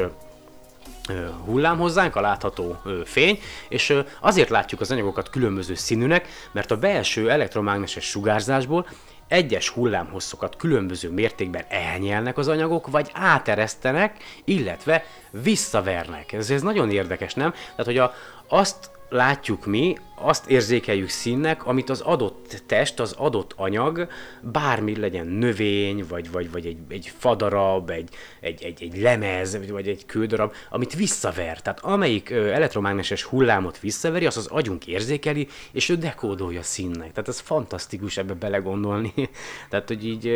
hullám 1.46 1.78
hozzánk, 1.78 2.16
a 2.16 2.22
látható 2.22 2.82
fény, 3.06 3.40
és 3.70 3.98
azért 4.20 4.50
látjuk 4.50 4.82
az 4.82 4.92
anyagokat 4.92 5.30
különböző 5.30 5.76
színűnek, 5.76 6.28
mert 6.52 6.72
a 6.72 6.78
belső 6.78 7.30
elektromágneses 7.30 8.06
sugárzásból 8.06 8.88
egyes 9.34 9.70
hullámhosszokat 9.70 10.56
különböző 10.56 11.10
mértékben 11.10 11.64
elnyelnek 11.70 12.38
az 12.38 12.48
anyagok, 12.48 12.88
vagy 12.88 13.10
áteresztenek, 13.14 14.24
illetve 14.44 15.06
visszavernek. 15.30 16.32
Ez, 16.32 16.50
ez 16.50 16.62
nagyon 16.62 16.92
érdekes, 16.92 17.34
nem? 17.34 17.52
Tehát, 17.52 17.86
hogy 17.86 17.98
a, 17.98 18.14
azt 18.48 18.90
látjuk 19.10 19.66
mi, 19.66 19.98
azt 20.24 20.50
érzékeljük 20.50 21.10
színnek, 21.10 21.66
amit 21.66 21.90
az 21.90 22.02
adott 22.02 22.64
test, 22.66 23.00
az 23.00 23.12
adott 23.18 23.54
anyag, 23.56 24.08
bármi 24.42 24.96
legyen 24.96 25.28
növény, 25.28 26.06
vagy, 26.08 26.32
vagy, 26.32 26.52
vagy 26.52 26.66
egy, 26.66 26.78
egy 26.90 27.12
fadarab, 27.18 27.90
egy, 27.90 28.10
egy, 28.40 28.64
egy, 28.64 28.84
egy 28.84 29.02
lemez, 29.02 29.68
vagy 29.70 29.88
egy 29.88 30.06
kődarab, 30.06 30.54
amit 30.70 30.96
visszaver. 30.96 31.62
Tehát 31.62 31.80
amelyik 31.80 32.30
elektromágneses 32.30 33.24
hullámot 33.24 33.80
visszaveri, 33.80 34.26
az 34.26 34.38
az 34.38 34.48
agyunk 34.48 34.88
érzékeli, 34.88 35.48
és 35.72 35.90
ő 35.90 35.96
dekódolja 35.96 36.62
színnek. 36.62 37.12
Tehát 37.12 37.28
ez 37.28 37.40
fantasztikus 37.40 38.18
ebbe 38.18 38.34
belegondolni. 38.34 39.14
Tehát, 39.70 39.88
hogy 39.88 40.06
így 40.06 40.32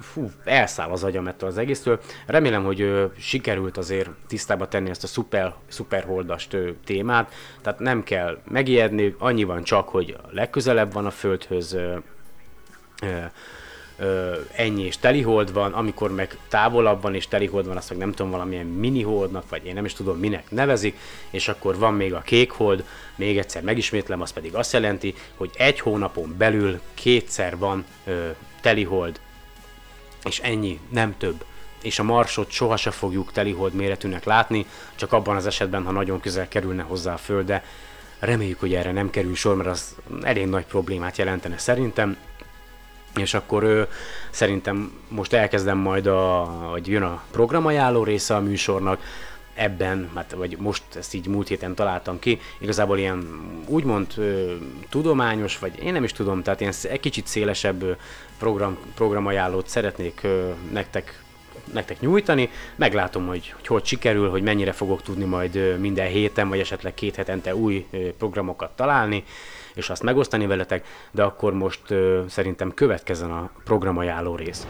fú, 0.00 0.30
elszáll 0.44 0.90
az 0.90 1.04
agyam 1.04 1.26
ettől 1.26 1.48
az 1.48 1.58
egésztől. 1.58 2.00
Remélem, 2.26 2.64
hogy 2.64 3.10
sikerült 3.18 3.76
azért 3.76 4.10
tisztába 4.26 4.68
tenni 4.68 4.90
ezt 4.90 5.04
a 5.04 5.06
szuper, 5.06 5.54
szuperholdast 5.68 6.52
ö, 6.52 6.70
témát. 6.84 7.32
Tehát 7.62 7.78
nem 7.78 8.02
kell 8.02 8.38
megijedni, 8.48 9.14
annyi 9.28 9.44
van 9.44 9.62
csak, 9.62 9.88
hogy 9.88 10.16
legközelebb 10.30 10.92
van 10.92 11.06
a 11.06 11.10
Földhöz, 11.10 11.72
ö, 11.72 11.96
ö, 13.98 14.34
ennyi 14.52 14.82
és 14.82 14.96
telihold 14.98 15.52
van, 15.52 15.72
amikor 15.72 16.12
meg 16.12 16.36
távolabb 16.48 17.02
van 17.02 17.14
és 17.14 17.28
telihold 17.28 17.66
van, 17.66 17.76
azt 17.76 17.88
meg 17.88 17.98
nem 17.98 18.12
tudom, 18.12 18.30
valamilyen 18.30 18.66
miniholdnak, 18.66 19.48
vagy 19.48 19.64
én 19.64 19.74
nem 19.74 19.84
is 19.84 19.92
tudom 19.92 20.18
minek 20.18 20.50
nevezik, 20.50 20.98
és 21.30 21.48
akkor 21.48 21.78
van 21.78 21.94
még 21.94 22.14
a 22.14 22.20
kékhold, 22.20 22.84
még 23.16 23.38
egyszer 23.38 23.62
megismétlem, 23.62 24.20
az 24.20 24.32
pedig 24.32 24.54
azt 24.54 24.72
jelenti, 24.72 25.14
hogy 25.36 25.50
egy 25.56 25.80
hónapon 25.80 26.34
belül 26.38 26.80
kétszer 26.94 27.58
van 27.58 27.84
ö, 28.04 28.28
telihold, 28.60 29.20
és 30.24 30.38
ennyi, 30.38 30.80
nem 30.90 31.14
több. 31.18 31.44
És 31.82 31.98
a 31.98 32.02
Marsot 32.02 32.50
sohasem 32.50 32.92
fogjuk 32.92 33.32
telihold 33.32 33.72
méretűnek 33.72 34.24
látni, 34.24 34.66
csak 34.94 35.12
abban 35.12 35.36
az 35.36 35.46
esetben, 35.46 35.84
ha 35.84 35.90
nagyon 35.90 36.20
közel 36.20 36.48
kerülne 36.48 36.82
hozzá 36.82 37.12
a 37.12 37.16
Föld, 37.16 37.46
de 37.46 37.64
reméljük, 38.18 38.60
hogy 38.60 38.74
erre 38.74 38.92
nem 38.92 39.10
kerül 39.10 39.34
sor, 39.34 39.56
mert 39.56 39.68
az 39.68 39.94
elég 40.22 40.46
nagy 40.46 40.64
problémát 40.64 41.18
jelentene 41.18 41.58
szerintem. 41.58 42.16
És 43.16 43.34
akkor 43.34 43.62
ő, 43.62 43.86
szerintem 44.30 44.92
most 45.08 45.32
elkezdem 45.32 45.78
majd, 45.78 46.06
a, 46.06 46.42
hogy 46.70 46.88
jön 46.88 47.02
a 47.02 47.22
programajánló 47.30 48.04
része 48.04 48.34
a 48.34 48.40
műsornak, 48.40 49.00
ebben, 49.54 50.10
hát, 50.14 50.32
vagy 50.32 50.56
most 50.58 50.82
ezt 50.94 51.14
így 51.14 51.26
múlt 51.26 51.48
héten 51.48 51.74
találtam 51.74 52.18
ki, 52.18 52.40
igazából 52.58 52.98
ilyen 52.98 53.40
úgymond 53.66 54.06
ö, 54.16 54.54
tudományos, 54.88 55.58
vagy 55.58 55.82
én 55.82 55.92
nem 55.92 56.04
is 56.04 56.12
tudom, 56.12 56.42
tehát 56.42 56.60
ilyen 56.60 56.72
egy 56.82 57.00
kicsit 57.00 57.26
szélesebb 57.26 57.96
program, 58.38 58.78
programajánlót 58.94 59.68
szeretnék 59.68 60.20
ö, 60.22 60.50
nektek 60.72 61.22
nektek 61.72 62.00
nyújtani. 62.00 62.50
Meglátom, 62.76 63.26
hogy, 63.26 63.52
hogy 63.56 63.66
hogy 63.66 63.84
sikerül, 63.84 64.30
hogy 64.30 64.42
mennyire 64.42 64.72
fogok 64.72 65.02
tudni 65.02 65.24
majd 65.24 65.78
minden 65.78 66.08
héten, 66.08 66.48
vagy 66.48 66.58
esetleg 66.58 66.94
két 66.94 67.16
hetente 67.16 67.54
új 67.54 67.86
programokat 68.18 68.70
találni, 68.76 69.24
és 69.74 69.90
azt 69.90 70.02
megosztani 70.02 70.46
veletek, 70.46 70.86
de 71.10 71.22
akkor 71.22 71.52
most 71.52 71.80
szerintem 72.28 72.74
következzen 72.74 73.30
a 73.30 73.50
programajánló 73.64 74.34
rész. 74.36 74.66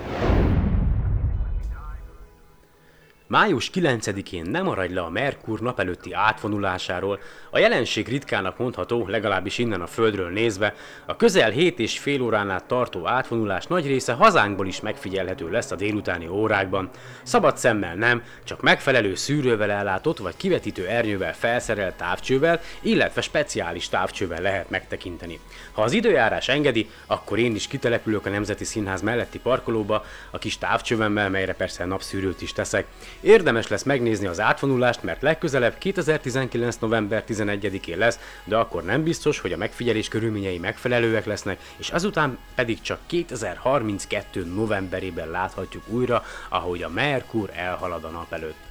Május 3.29 3.71
9-én 3.75 4.45
nem 4.51 4.65
maradj 4.65 4.95
le 4.95 5.01
a 5.01 5.11
Merkur 5.11 5.61
nap 5.61 5.81
előtti 5.81 6.13
átvonulásáról, 6.13 7.21
a 7.51 7.59
jelenség 7.59 8.09
ritkának 8.09 8.59
mondható, 8.59 9.07
legalábbis 9.07 9.59
innen 9.59 9.81
a 9.81 9.87
Földről 9.87 10.31
nézve, 10.31 10.75
a 11.07 11.17
közel 11.17 11.51
7 11.51 11.79
és 11.79 11.99
fél 11.99 12.23
órán 12.23 12.51
át 12.51 12.65
tartó 12.65 13.07
átvonulás 13.07 13.67
nagy 13.67 13.87
része 13.87 14.13
hazánkból 14.13 14.67
is 14.67 14.81
megfigyelhető 14.81 15.51
lesz 15.51 15.71
a 15.71 15.77
délutáni 15.77 16.27
órákban. 16.29 16.91
Szabad 17.23 17.59
szemmel 17.59 17.95
nem, 17.95 18.23
csak 18.45 18.61
megfelelő 18.61 19.15
szűrővel 19.15 19.71
ellátott 19.71 20.19
vagy 20.19 20.37
kivetítő 20.37 20.87
ernyővel 20.87 21.35
felszerelt 21.35 21.97
távcsővel, 21.97 22.61
illetve 22.81 23.21
speciális 23.21 23.89
távcsővel 23.89 24.41
lehet 24.41 24.71
megtekinteni. 24.71 25.41
Ha 25.73 25.83
az 25.83 25.93
időjárás 25.93 26.49
engedi, 26.49 26.91
akkor 27.07 27.39
én 27.39 27.55
is 27.55 27.67
kitelepülök 27.67 28.27
a 28.27 28.31
Nemzeti 28.31 28.65
Színház 28.65 29.03
melletti 29.03 29.39
parkolóba, 29.39 30.05
a 30.31 30.39
kis 30.39 30.59
távcsövemmel, 30.59 31.31
melyre 31.31 31.55
persze 31.55 31.85
napszűrőt 31.85 32.43
is 32.43 32.53
teszek. 32.53 32.87
Érdemes 33.21 33.69
lesz 33.69 33.83
megnézni 33.83 34.27
az 34.27 34.41
átvonulást, 34.41 35.03
mert 35.03 35.23
legközelebb 35.23 35.79
2019. 35.79 36.77
november 36.77 37.25
11-én 37.29 37.99
lesz, 37.99 38.19
de 38.45 38.57
akkor 38.57 38.85
nem 38.85 39.03
biztos, 39.03 39.39
hogy 39.39 39.53
a 39.53 39.57
megfigyelés 39.57 40.09
körülményei 40.09 40.59
megfelelőek 40.59 41.25
lesznek, 41.25 41.61
és 41.77 41.91
azután 41.91 42.39
pedig 42.55 42.81
csak 42.81 42.99
2032. 43.07 44.45
novemberében 44.45 45.31
láthatjuk 45.31 45.89
újra, 45.89 46.25
ahogy 46.49 46.83
a 46.83 46.89
Merkur 46.89 47.51
elhalad 47.55 48.05
a 48.05 48.09
nap 48.09 48.33
előtt. 48.33 48.68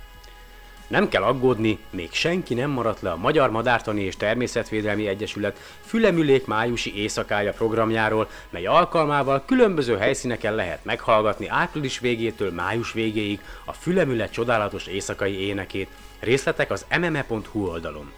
Nem 0.88 1.10
kell 1.10 1.24
aggódni, 1.24 1.80
még 1.90 2.12
senki 2.12 2.54
nem 2.54 2.70
maradt 2.70 3.02
le 3.02 3.12
a 3.12 3.18
Magyar 3.18 3.52
Madártani 3.52 4.02
és 4.02 4.16
Természetvédelmi 4.16 5.08
Egyesület 5.08 5.60
Fülemülék 5.86 6.46
májusi 6.46 6.98
éjszakája 6.98 7.52
programjáról, 7.52 8.30
mely 8.50 8.66
alkalmával 8.66 9.44
különböző 9.46 9.98
helyszíneken 9.98 10.56
lehet 10.56 10.86
meghallgatni 10.86 11.48
április 11.48 12.00
végétől 12.00 12.52
május 12.52 12.94
végéig 12.94 13.40
a 13.66 13.74
Fülemüle 13.74 14.30
csodálatos 14.30 14.86
éjszakai 14.88 15.48
énekét. 15.48 15.90
Részletek 16.20 16.72
az 16.72 16.86
mme.hu 17.00 17.66
oldalon. 17.68 18.12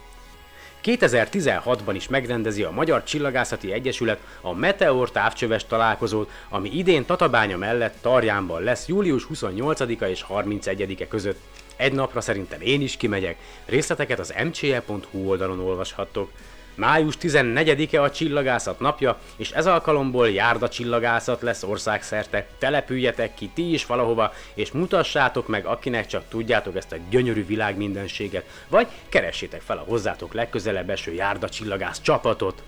2016-ban 0.84 1.94
is 1.94 2.08
megrendezi 2.08 2.64
a 2.64 2.72
Magyar 2.72 3.04
Csillagászati 3.04 3.72
Egyesület 3.72 4.20
a 4.42 4.54
Meteor 4.54 5.12
távcsöves 5.12 5.66
találkozót, 5.66 6.32
ami 6.50 6.70
idén 6.78 7.06
Tatabánya 7.06 7.58
mellett 7.58 7.98
Tarjánban 8.02 8.64
lesz 8.64 8.88
július 8.88 9.28
28-a 9.34 10.06
és 10.06 10.26
31-e 10.30 11.08
között. 11.08 11.40
Egy 11.80 11.94
napra 11.94 12.22
szerintem 12.22 12.62
én 12.62 12.82
is 12.82 12.98
kimegyek. 12.98 13.38
Részleteket 13.66 14.20
az 14.20 14.34
mcse.hu 14.44 15.30
oldalon 15.30 15.60
olvashattok. 15.60 16.32
Május 16.76 17.16
14-e 17.22 18.02
a 18.02 18.12
csillagászat 18.12 18.80
napja, 18.80 19.20
és 19.36 19.52
ez 19.52 19.66
alkalomból 19.66 20.30
járda 20.30 20.70
csillagászat 20.70 21.42
lesz 21.42 21.64
országszerte. 21.64 22.48
Települjetek 22.58 23.34
ki 23.34 23.50
ti 23.54 23.74
is 23.74 23.86
valahova, 23.86 24.34
és 24.54 24.72
mutassátok 24.72 25.48
meg, 25.48 25.66
akinek 25.66 26.06
csak 26.06 26.24
tudjátok 26.30 26.76
ezt 26.76 26.92
a 26.92 26.98
gyönyörű 27.10 27.46
világ 27.46 27.78
mindenséget, 27.78 28.46
vagy 28.68 28.88
keressétek 29.10 29.62
fel 29.62 29.78
a 29.78 29.86
hozzátok 29.88 30.34
legközelebb 30.34 30.90
eső 30.90 31.14
járda 31.14 31.50
csillagász 31.50 32.02
csapatot. 32.02 32.64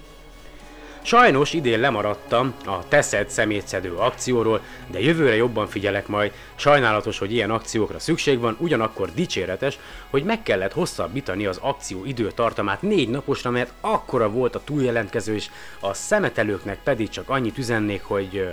Sajnos 1.04 1.54
idén 1.54 1.80
lemaradtam 1.80 2.54
a 2.66 2.88
Teszed 2.88 3.30
szemétszedő 3.30 3.96
akcióról, 3.96 4.62
de 4.88 5.00
jövőre 5.00 5.36
jobban 5.36 5.68
figyelek 5.68 6.08
majd. 6.08 6.32
Sajnálatos, 6.56 7.18
hogy 7.18 7.34
ilyen 7.34 7.52
akciókra 7.52 8.00
szükség 8.00 8.40
van, 8.40 8.56
ugyanakkor 8.60 9.14
dicséretes, 9.14 9.80
hogy 10.10 10.24
meg 10.24 10.44
kellett 10.44 10.74
hosszabbítani 10.74 11.46
az 11.46 11.60
akció 11.62 12.06
időtartamát 12.06 12.82
négy 12.82 13.10
naposra, 13.10 13.50
mert 13.50 13.72
akkora 13.82 14.30
volt 14.30 14.56
a 14.56 14.62
túljelentkező, 14.64 15.34
és 15.34 15.50
a 15.80 15.94
szemetelőknek 15.94 16.80
pedig 16.84 17.10
csak 17.10 17.30
annyit 17.30 17.58
üzennék, 17.58 18.04
hogy 18.04 18.50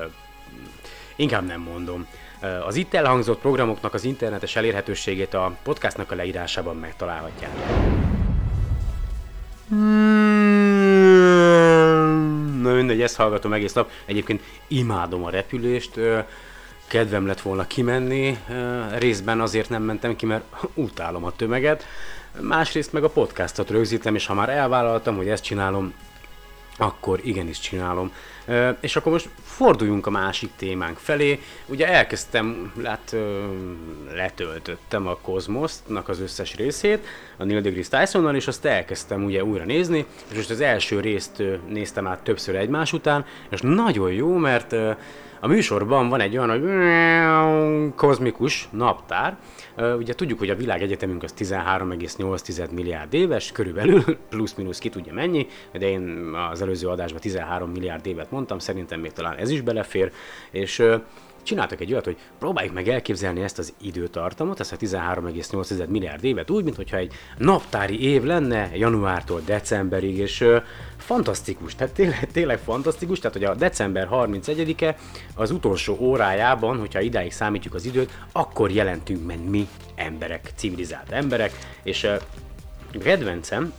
inkább 1.17 1.47
nem 1.47 1.61
mondom. 1.61 2.07
Az 2.67 2.77
itt 2.77 2.95
elhangzott 2.95 3.41
programoknak 3.41 3.95
az 3.95 4.05
internetes 4.05 4.57
elérhetőségét 4.57 5.35
a 5.35 5.57
podcastnak 5.63 6.11
a 6.11 6.15
leírásában 6.15 6.77
megtalálhatják. 6.77 7.53
Na 9.69 11.88
mindegy, 12.75 13.03
ezt 13.03 13.17
hallgatom 13.17 13.53
egész 13.53 13.73
nap. 13.73 13.91
Egyébként 14.05 14.43
imádom 14.67 15.25
a 15.25 15.31
repülést, 15.31 16.01
kedvem 16.87 17.27
lett 17.27 17.41
volna 17.41 17.67
kimenni, 17.67 18.39
részben 18.97 19.41
azért 19.41 19.69
nem 19.69 19.83
mentem 19.83 20.17
ki, 20.17 20.27
mert 20.27 20.45
utálom 20.75 21.25
a 21.25 21.33
tömeget, 21.37 21.87
másrészt 22.41 22.93
meg 22.93 23.05
a 23.05 23.09
podcastot 23.09 23.71
rögzítem, 23.71 24.15
és 24.15 24.27
ha 24.27 24.35
már 24.35 24.49
elvállaltam, 24.49 25.17
hogy 25.17 25.29
ezt 25.29 25.45
csinálom, 25.45 25.95
akkor 26.79 27.21
igenis 27.23 27.59
csinálom. 27.61 28.13
És 28.81 28.97
akkor 28.97 29.13
most 29.13 29.29
forduljunk 29.43 30.07
a 30.07 30.11
másik 30.11 30.51
témánk 30.57 30.99
felé. 30.99 31.41
Ugye 31.67 31.89
elkezdtem, 31.89 32.73
lát, 32.83 33.17
letöltöttem 34.15 35.07
a 35.07 35.17
Cosmos-nak 35.17 36.09
az 36.09 36.21
összes 36.21 36.57
részét, 36.57 37.07
a 37.37 37.45
Neil 37.45 37.61
deGrasse 37.61 37.99
Tysonnal, 37.99 38.35
és 38.35 38.47
azt 38.47 38.65
elkezdtem 38.65 39.25
ugye 39.25 39.45
újra 39.45 39.65
nézni, 39.65 40.07
és 40.31 40.37
most 40.37 40.51
az 40.51 40.61
első 40.61 41.01
részt 41.01 41.43
néztem 41.69 42.07
át 42.07 42.23
többször 42.23 42.55
egymás 42.55 42.93
után, 42.93 43.25
és 43.49 43.61
nagyon 43.61 44.13
jó, 44.13 44.37
mert 44.37 44.73
a 45.41 45.47
műsorban 45.47 46.09
van 46.09 46.21
egy 46.21 46.39
olyan, 46.39 46.51
hogy 46.51 47.95
kozmikus 47.95 48.69
naptár. 48.71 49.37
Ugye 49.99 50.15
tudjuk, 50.15 50.39
hogy 50.39 50.51
a 50.51 50.57
világegyetemünk 50.57 51.23
az 51.23 51.35
13,8 51.39 52.71
milliárd 52.71 53.15
éves, 53.15 53.53
körülbelül, 53.53 54.05
plusz-minusz 54.31 54.79
ki 54.79 54.89
tudja 54.89 55.13
mennyi, 55.13 55.47
de 55.73 55.89
én 55.89 56.35
az 56.51 56.63
előző 56.63 56.89
adásban 56.89 57.21
13 57.21 57.71
milliárd 57.71 58.07
évet 58.07 58.31
mondtam, 58.31 58.59
szerintem 58.59 59.01
még 59.01 59.13
talán 59.13 59.37
ez 59.37 59.51
is 59.51 59.61
belefér, 59.61 60.13
és 60.51 60.83
csináltak 61.49 61.81
egy 61.81 61.93
olyat, 61.93 62.05
hogy 62.05 62.17
próbáljuk 62.39 62.75
meg 62.75 62.89
elképzelni 62.89 63.43
ezt 63.43 63.59
az 63.59 63.73
időtartamot, 63.81 64.61
ezt 64.61 64.73
a 64.73 64.77
13,8 64.77 65.87
milliárd 65.89 66.25
évet 66.25 66.51
úgy, 66.51 66.65
mintha 66.65 66.97
egy 66.97 67.13
naptári 67.39 68.03
év 68.03 68.23
lenne 68.23 68.71
januártól 68.77 69.43
decemberig, 69.45 70.19
és 70.19 70.41
ö, 70.41 70.59
fantasztikus, 70.97 71.75
tehát 71.75 71.95
tényleg, 71.95 72.29
tényleg 72.33 72.59
fantasztikus, 72.59 73.19
tehát 73.19 73.37
hogy 73.37 73.45
a 73.45 73.55
december 73.55 74.09
31-e 74.11 74.97
az 75.35 75.51
utolsó 75.51 75.97
órájában, 76.01 76.79
hogyha 76.79 77.01
idáig 77.01 77.33
számítjuk 77.33 77.75
az 77.75 77.85
időt, 77.85 78.11
akkor 78.33 78.71
jelentünk 78.71 79.27
meg 79.27 79.49
mi 79.49 79.69
emberek, 79.95 80.53
civilizált 80.55 81.11
emberek, 81.11 81.53
és 81.83 82.03
ö, 82.03 82.15
kedvencem, 83.03 83.73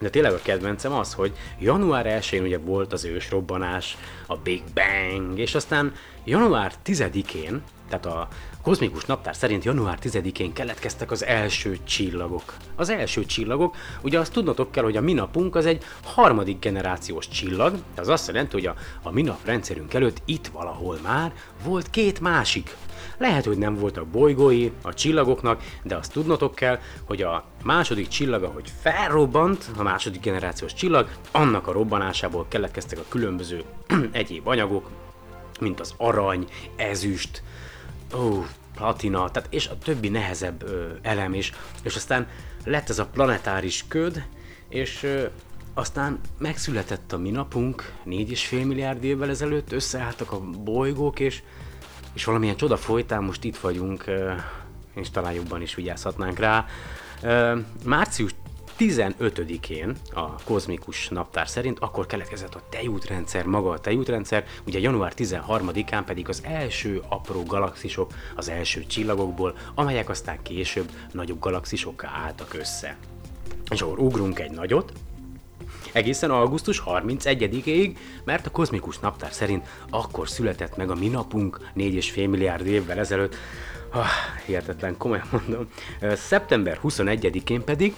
de 0.00 0.10
tényleg 0.10 0.32
a 0.32 0.40
kedvencem 0.42 0.92
az, 0.92 1.12
hogy 1.12 1.32
január 1.58 2.06
1-én 2.20 2.42
ugye 2.42 2.58
volt 2.58 2.92
az 2.92 3.04
ősrobbanás, 3.04 3.96
a 4.26 4.36
Big 4.36 4.62
Bang, 4.74 5.38
és 5.38 5.54
aztán 5.54 5.92
január 6.24 6.72
10-én, 6.84 7.62
tehát 7.88 8.06
a 8.06 8.28
kozmikus 8.62 9.04
naptár 9.04 9.36
szerint 9.36 9.64
január 9.64 9.98
10-én 10.02 10.52
keletkeztek 10.52 11.10
az 11.10 11.24
első 11.24 11.78
csillagok. 11.84 12.54
Az 12.76 12.88
első 12.88 13.24
csillagok, 13.24 13.76
ugye 14.02 14.18
azt 14.18 14.32
tudnotok 14.32 14.72
kell, 14.72 14.84
hogy 14.84 14.96
a 14.96 15.00
minapunk 15.00 15.54
az 15.54 15.66
egy 15.66 15.84
harmadik 16.04 16.58
generációs 16.58 17.28
csillag, 17.28 17.74
az 17.96 18.08
azt 18.08 18.26
jelenti, 18.26 18.52
hogy 18.52 18.66
a, 18.66 18.74
a 19.02 19.10
minap 19.10 19.44
rendszerünk 19.44 19.94
előtt 19.94 20.22
itt 20.24 20.46
valahol 20.46 20.98
már 21.02 21.32
volt 21.64 21.90
két 21.90 22.20
másik 22.20 22.76
lehet, 23.18 23.44
hogy 23.44 23.58
nem 23.58 23.74
voltak 23.74 24.06
bolygói 24.06 24.70
a 24.82 24.94
csillagoknak, 24.94 25.62
de 25.82 25.96
azt 25.96 26.12
tudnotok 26.12 26.54
kell, 26.54 26.78
hogy 27.04 27.22
a 27.22 27.44
második 27.62 28.08
csillaga, 28.08 28.46
hogy 28.46 28.72
felrobbant, 28.80 29.70
a 29.76 29.82
második 29.82 30.20
generációs 30.20 30.74
csillag, 30.74 31.08
annak 31.32 31.66
a 31.66 31.72
robbanásából 31.72 32.46
keletkeztek 32.48 32.98
a 32.98 33.04
különböző 33.08 33.62
egyéb 34.12 34.46
anyagok, 34.48 34.90
mint 35.60 35.80
az 35.80 35.94
arany, 35.96 36.46
ezüst, 36.76 37.42
ó, 38.14 38.44
platina, 38.74 39.30
tehát 39.30 39.52
és 39.52 39.66
a 39.66 39.78
többi 39.78 40.08
nehezebb 40.08 40.62
ö, 40.62 40.86
elem 41.02 41.34
is, 41.34 41.52
és 41.82 41.96
aztán 41.96 42.28
lett 42.64 42.88
ez 42.88 42.98
a 42.98 43.06
planetáris 43.06 43.84
köd, 43.88 44.24
és 44.68 45.02
ö, 45.02 45.26
aztán 45.74 46.20
megszületett 46.38 47.12
a 47.12 47.18
mi 47.18 47.30
napunk, 47.30 47.92
4,5 48.06 48.50
milliárd 48.66 49.04
évvel 49.04 49.30
ezelőtt, 49.30 49.72
összeálltak 49.72 50.32
a 50.32 50.40
bolygók, 50.40 51.20
és 51.20 51.42
és 52.14 52.24
valamilyen 52.24 52.56
csoda 52.56 52.76
folytán 52.76 53.22
most 53.22 53.44
itt 53.44 53.56
vagyunk, 53.56 54.04
és 54.94 55.10
talán 55.10 55.32
jobban 55.32 55.62
is 55.62 55.74
vigyázhatnánk 55.74 56.38
rá. 56.38 56.66
Március 57.84 58.34
15-én 58.78 59.96
a 60.12 60.42
kozmikus 60.42 61.08
naptár 61.08 61.48
szerint 61.48 61.78
akkor 61.78 62.06
keletkezett 62.06 62.54
a 62.54 62.62
tejútrendszer, 62.70 63.44
maga 63.44 63.70
a 63.70 63.80
tejútrendszer, 63.80 64.44
ugye 64.66 64.78
január 64.78 65.12
13-án 65.16 66.02
pedig 66.06 66.28
az 66.28 66.40
első 66.44 67.02
apró 67.08 67.42
galaxisok 67.42 68.12
az 68.34 68.48
első 68.48 68.86
csillagokból, 68.86 69.56
amelyek 69.74 70.08
aztán 70.08 70.42
később 70.42 70.90
nagyobb 71.12 71.38
galaxisokká 71.38 72.08
álltak 72.24 72.54
össze. 72.54 72.96
És 73.70 73.82
akkor 73.82 73.98
ugrunk 73.98 74.38
egy 74.38 74.50
nagyot, 74.50 74.92
egészen 75.92 76.30
augusztus 76.30 76.82
31-ig, 76.86 77.96
mert 78.24 78.46
a 78.46 78.50
kozmikus 78.50 78.98
naptár 78.98 79.32
szerint 79.32 79.66
akkor 79.90 80.28
született 80.28 80.76
meg 80.76 80.90
a 80.90 80.94
mi 80.94 81.08
napunk 81.08 81.58
4,5 81.76 82.28
milliárd 82.28 82.66
évvel 82.66 82.98
ezelőtt. 82.98 83.36
Ah, 83.90 84.06
hihetetlen, 84.46 84.96
komolyan 84.96 85.28
mondom. 85.30 85.68
Szeptember 86.14 86.80
21-én 86.82 87.64
pedig 87.64 87.94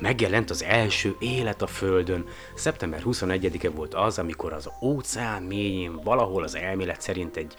megjelent 0.00 0.50
az 0.50 0.62
első 0.62 1.16
élet 1.18 1.62
a 1.62 1.66
Földön. 1.66 2.26
Szeptember 2.54 3.02
21-e 3.04 3.70
volt 3.70 3.94
az, 3.94 4.18
amikor 4.18 4.52
az 4.52 4.70
óceán 4.82 5.42
mélyén 5.42 6.00
valahol 6.02 6.42
az 6.42 6.54
elmélet 6.54 7.00
szerint 7.00 7.36
egy 7.36 7.54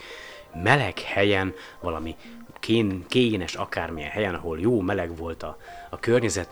meleg 0.63 0.99
helyen 0.99 1.53
valami 1.79 2.15
kén, 2.59 3.05
kénes 3.07 3.55
akármilyen 3.55 4.09
helyen, 4.09 4.35
ahol 4.35 4.59
jó 4.59 4.81
meleg 4.81 5.17
volt 5.17 5.43
a, 5.43 5.57
a 5.89 5.99
környezet, 5.99 6.49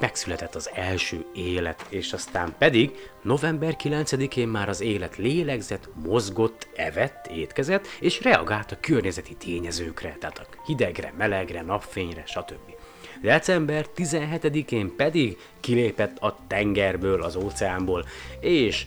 megszületett 0.00 0.54
az 0.54 0.70
első 0.74 1.24
élet, 1.34 1.86
és 1.88 2.12
aztán 2.12 2.54
pedig 2.58 3.10
november 3.22 3.76
9-én 3.82 4.48
már 4.48 4.68
az 4.68 4.80
élet 4.80 5.16
lélegzett, 5.16 5.88
mozgott, 6.04 6.68
evett, 6.76 7.26
étkezett, 7.26 7.86
és 8.00 8.22
reagált 8.22 8.72
a 8.72 8.78
környezeti 8.80 9.34
tényezőkre, 9.34 10.16
tehát 10.20 10.38
a 10.38 10.62
hidegre, 10.66 11.12
melegre, 11.16 11.62
napfényre, 11.62 12.22
stb. 12.26 12.77
December 13.22 13.86
17-én 13.96 14.96
pedig 14.96 15.36
kilépett 15.60 16.18
a 16.18 16.36
tengerből, 16.46 17.22
az 17.22 17.36
óceánból, 17.36 18.04
és 18.40 18.86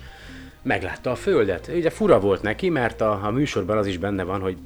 meglátta 0.61 1.11
a 1.11 1.15
földet. 1.15 1.71
Ugye 1.75 1.89
fura 1.89 2.19
volt 2.19 2.41
neki, 2.41 2.69
mert 2.69 3.01
a, 3.01 3.25
a 3.25 3.31
műsorban 3.31 3.77
az 3.77 3.87
is 3.87 3.97
benne 3.97 4.23
van, 4.23 4.41
hogy 4.41 4.57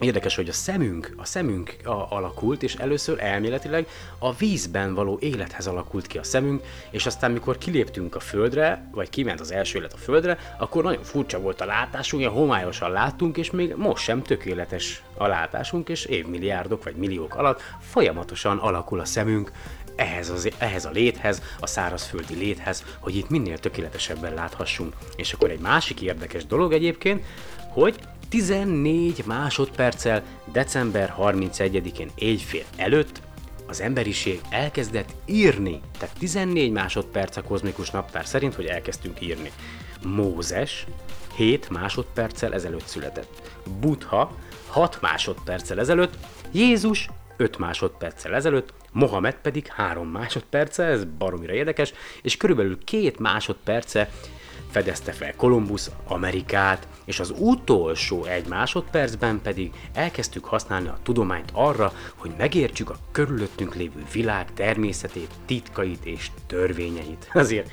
Érdekes, 0.00 0.36
hogy 0.36 0.48
a 0.48 0.52
szemünk, 0.52 1.14
a 1.16 1.24
szemünk 1.24 1.76
a, 1.84 2.06
alakult, 2.10 2.62
és 2.62 2.74
először 2.74 3.22
elméletileg 3.22 3.86
a 4.18 4.32
vízben 4.32 4.94
való 4.94 5.18
élethez 5.20 5.66
alakult 5.66 6.06
ki 6.06 6.18
a 6.18 6.22
szemünk, 6.22 6.62
és 6.90 7.06
aztán 7.06 7.30
mikor 7.30 7.58
kiléptünk 7.58 8.14
a 8.14 8.20
földre, 8.20 8.88
vagy 8.92 9.10
kiment 9.10 9.40
az 9.40 9.52
első 9.52 9.78
élet 9.78 9.92
a 9.92 9.96
földre, 9.96 10.38
akkor 10.58 10.82
nagyon 10.82 11.02
furcsa 11.02 11.40
volt 11.40 11.60
a 11.60 11.64
látásunk, 11.64 12.22
ilyen 12.22 12.34
homályosan 12.34 12.90
láttunk, 12.90 13.36
és 13.36 13.50
még 13.50 13.74
most 13.76 14.04
sem 14.04 14.22
tökéletes 14.22 15.02
a 15.14 15.26
látásunk, 15.26 15.88
és 15.88 16.04
évmilliárdok 16.04 16.84
vagy 16.84 16.96
milliók 16.96 17.34
alatt 17.34 17.62
folyamatosan 17.80 18.58
alakul 18.58 19.00
a 19.00 19.04
szemünk, 19.04 19.52
ehhez, 19.96 20.30
az, 20.30 20.50
ehhez 20.58 20.84
a 20.84 20.90
léthez, 20.90 21.42
a 21.60 21.66
szárazföldi 21.66 22.34
léthez, 22.34 22.84
hogy 22.98 23.16
itt 23.16 23.28
minél 23.28 23.58
tökéletesebben 23.58 24.34
láthassunk. 24.34 24.94
És 25.16 25.32
akkor 25.32 25.50
egy 25.50 25.60
másik 25.60 26.00
érdekes 26.00 26.46
dolog 26.46 26.72
egyébként, 26.72 27.24
hogy 27.68 27.98
14 28.28 29.24
másodperccel 29.26 30.22
december 30.52 31.14
31-én 31.18 32.10
éjfél 32.14 32.64
előtt 32.76 33.22
az 33.66 33.80
emberiség 33.80 34.40
elkezdett 34.50 35.14
írni, 35.26 35.80
tehát 35.98 36.18
14 36.18 36.72
másodperc 36.72 37.36
a 37.36 37.42
kozmikus 37.42 37.90
naptár 37.90 38.26
szerint, 38.26 38.54
hogy 38.54 38.66
elkezdtünk 38.66 39.20
írni. 39.20 39.50
Mózes 40.02 40.86
7 41.36 41.70
másodperccel 41.70 42.54
ezelőtt 42.54 42.86
született. 42.86 43.50
Buddha 43.80 44.36
6 44.66 45.00
másodperccel 45.00 45.80
ezelőtt, 45.80 46.14
Jézus 46.52 47.08
5 47.36 47.58
másodperccel 47.58 48.34
ezelőtt, 48.34 48.72
Mohamed 48.92 49.34
pedig 49.34 49.66
3 49.66 50.08
másodperce, 50.08 50.84
ez 50.84 51.04
baromira 51.04 51.52
érdekes, 51.52 51.92
és 52.22 52.36
körülbelül 52.36 52.78
2 52.84 53.12
másodperce 53.18 54.10
fedezte 54.70 55.12
fel 55.12 55.34
Kolumbusz 55.36 55.90
Amerikát, 56.06 56.88
és 57.04 57.20
az 57.20 57.34
utolsó 57.38 58.24
egy 58.24 58.46
másodpercben 58.46 59.40
pedig 59.42 59.72
elkezdtük 59.92 60.44
használni 60.44 60.88
a 60.88 60.98
tudományt 61.02 61.50
arra, 61.52 61.92
hogy 62.16 62.30
megértsük 62.38 62.90
a 62.90 62.96
körülöttünk 63.12 63.74
lévő 63.74 64.04
világ 64.12 64.54
természetét, 64.54 65.30
titkait 65.46 66.04
és 66.04 66.30
törvényeit. 66.46 67.30
Azért, 67.34 67.70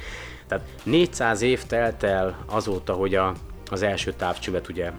tehát 0.48 0.66
400 0.84 1.42
év 1.42 1.64
telt 1.64 2.04
el 2.04 2.46
azóta, 2.46 2.94
hogy 2.94 3.16
a, 3.16 3.34
az 3.70 3.82
első 3.82 4.14
távcsövet 4.14 4.70
ugye 4.70 4.92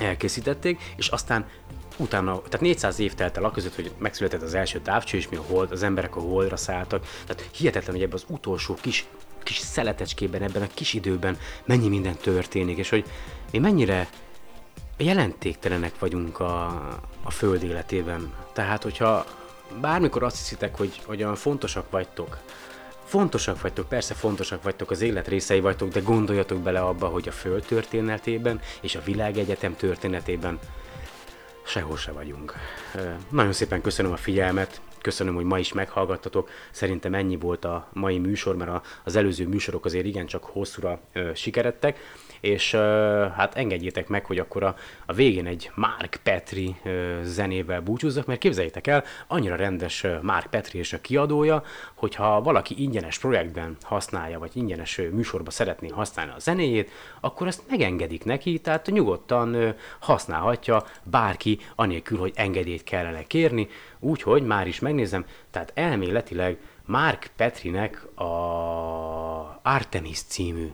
elkészítették, 0.00 0.80
és 0.96 1.08
aztán 1.08 1.46
utána, 1.96 2.32
tehát 2.32 2.60
400 2.60 2.98
év 2.98 3.14
telt 3.14 3.36
el 3.36 3.44
a 3.44 3.50
között, 3.50 3.74
hogy 3.74 3.90
megszületett 3.98 4.42
az 4.42 4.54
első 4.54 4.80
távcső, 4.80 5.16
és 5.16 5.28
mi 5.28 5.36
a 5.36 5.42
hold, 5.48 5.72
az 5.72 5.82
emberek 5.82 6.16
a 6.16 6.20
holdra 6.20 6.56
szálltak. 6.56 7.06
Tehát 7.26 7.48
hihetetlen, 7.52 7.94
hogy 7.94 8.04
ebben 8.04 8.14
az 8.14 8.24
utolsó 8.28 8.74
kis 8.80 9.06
kis 9.42 9.56
szeletecskében, 9.56 10.42
ebben 10.42 10.62
a 10.62 10.66
kis 10.74 10.94
időben 10.94 11.38
mennyi 11.64 11.88
minden 11.88 12.16
történik, 12.16 12.78
és 12.78 12.88
hogy 12.88 13.04
mi 13.52 13.58
mennyire 13.58 14.08
jelentéktelenek 14.96 15.98
vagyunk 15.98 16.40
a, 16.40 16.66
a 17.22 17.30
föld 17.30 17.62
életében. 17.62 18.32
Tehát, 18.52 18.82
hogyha 18.82 19.24
bármikor 19.80 20.22
azt 20.22 20.36
hiszitek, 20.36 20.76
hogy, 20.76 21.00
hogy 21.06 21.22
olyan 21.22 21.34
fontosak 21.34 21.90
vagytok, 21.90 22.38
fontosak 23.04 23.60
vagytok, 23.60 23.88
persze 23.88 24.14
fontosak 24.14 24.62
vagytok, 24.62 24.90
az 24.90 25.00
élet 25.00 25.28
részei 25.28 25.60
vagytok, 25.60 25.88
de 25.88 26.00
gondoljatok 26.00 26.58
bele 26.58 26.80
abba, 26.80 27.06
hogy 27.06 27.28
a 27.28 27.32
föld 27.32 27.64
történetében 27.64 28.60
és 28.80 28.94
a 28.94 29.02
világegyetem 29.04 29.76
történetében 29.76 30.58
sehol 31.64 31.96
se 31.96 32.12
vagyunk. 32.12 32.54
Nagyon 33.30 33.52
szépen 33.52 33.80
köszönöm 33.80 34.12
a 34.12 34.16
figyelmet, 34.16 34.80
köszönöm, 35.02 35.34
hogy 35.34 35.44
ma 35.44 35.58
is 35.58 35.72
meghallgattatok. 35.72 36.50
Szerintem 36.70 37.14
ennyi 37.14 37.36
volt 37.36 37.64
a 37.64 37.88
mai 37.92 38.18
műsor, 38.18 38.56
mert 38.56 38.86
az 39.04 39.16
előző 39.16 39.46
műsorok 39.46 39.84
azért 39.84 40.06
igencsak 40.06 40.44
hosszúra 40.44 41.00
sikerettek 41.34 41.98
és 42.40 42.72
uh, 42.72 42.80
hát 43.30 43.54
engedjétek 43.54 44.08
meg, 44.08 44.24
hogy 44.24 44.38
akkor 44.38 44.62
a, 44.62 44.76
a 45.06 45.12
végén 45.12 45.46
egy 45.46 45.70
Mark 45.74 46.20
Petri 46.22 46.76
zenével 47.22 47.80
búcsúzzak, 47.80 48.26
mert 48.26 48.40
képzeljétek 48.40 48.86
el, 48.86 49.04
annyira 49.26 49.56
rendes 49.56 50.06
Mark 50.22 50.46
Petri 50.50 50.78
és 50.78 50.92
a 50.92 51.00
kiadója, 51.00 51.62
hogyha 51.94 52.42
valaki 52.42 52.82
ingyenes 52.82 53.18
projektben 53.18 53.76
használja, 53.82 54.38
vagy 54.38 54.50
ingyenes 54.54 55.00
műsorba 55.12 55.50
szeretné 55.50 55.88
használni 55.88 56.32
a 56.36 56.38
zenéjét, 56.38 56.90
akkor 57.20 57.46
ezt 57.46 57.62
megengedik 57.68 58.24
neki, 58.24 58.58
tehát 58.58 58.86
nyugodtan 58.86 59.74
használhatja 59.98 60.84
bárki, 61.02 61.58
anélkül, 61.74 62.18
hogy 62.18 62.32
engedélyt 62.34 62.84
kellene 62.84 63.22
kérni, 63.22 63.68
úgyhogy 64.00 64.42
már 64.42 64.66
is 64.66 64.78
megnézem, 64.78 65.26
tehát 65.50 65.72
elméletileg 65.74 66.58
Mark 66.84 67.30
Petrinek 67.36 68.18
a 68.20 69.60
Artemis 69.62 70.22
című 70.22 70.70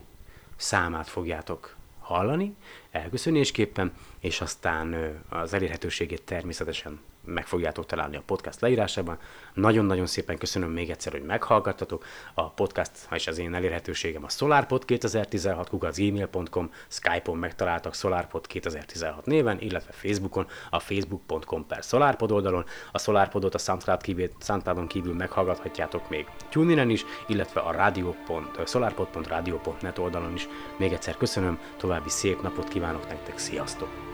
számát 0.56 1.08
fogjátok 1.08 1.76
hallani 2.00 2.54
elköszönésképpen, 2.90 3.92
és 4.20 4.40
aztán 4.40 5.18
az 5.28 5.52
elérhetőségét 5.54 6.22
természetesen 6.22 7.00
meg 7.24 7.46
fogjátok 7.46 7.86
találni 7.86 8.16
a 8.16 8.22
podcast 8.26 8.60
leírásában. 8.60 9.18
Nagyon-nagyon 9.54 10.06
szépen 10.06 10.38
köszönöm 10.38 10.70
még 10.70 10.90
egyszer, 10.90 11.12
hogy 11.12 11.22
meghallgattatok. 11.22 12.04
A 12.34 12.50
podcast 12.50 12.90
és 13.10 13.26
az 13.26 13.38
én 13.38 13.54
elérhetőségem 13.54 14.24
a 14.24 14.28
SolarPod 14.28 14.84
2016 14.84 15.96
gmail.com, 15.96 16.70
Skype-on 16.88 17.38
megtaláltak 17.38 17.94
SolarPod 17.94 18.46
2016 18.46 19.26
néven, 19.26 19.60
illetve 19.60 19.92
Facebookon, 19.92 20.46
a 20.70 20.78
facebook.com 20.78 21.66
per 21.66 21.82
SolarPod 21.82 22.30
oldalon. 22.30 22.64
A 22.92 22.98
SolarPodot 22.98 23.54
a 23.54 23.58
SoundCloud 23.58 24.02
kívül, 24.02 24.30
SoundCloudon 24.40 24.86
kívül 24.86 25.14
meghallgathatjátok 25.14 26.08
még 26.08 26.26
TuneIn-en 26.48 26.90
is, 26.90 27.04
illetve 27.26 27.60
a 27.60 27.72
radio.solarpod.radio.net 27.72 29.98
oldalon 29.98 30.34
is. 30.34 30.48
Még 30.76 30.92
egyszer 30.92 31.16
köszönöm, 31.16 31.58
további 31.76 32.10
szép 32.10 32.42
napot 32.42 32.68
kívánok 32.68 33.08
nektek, 33.08 33.38
sziasztok! 33.38 34.13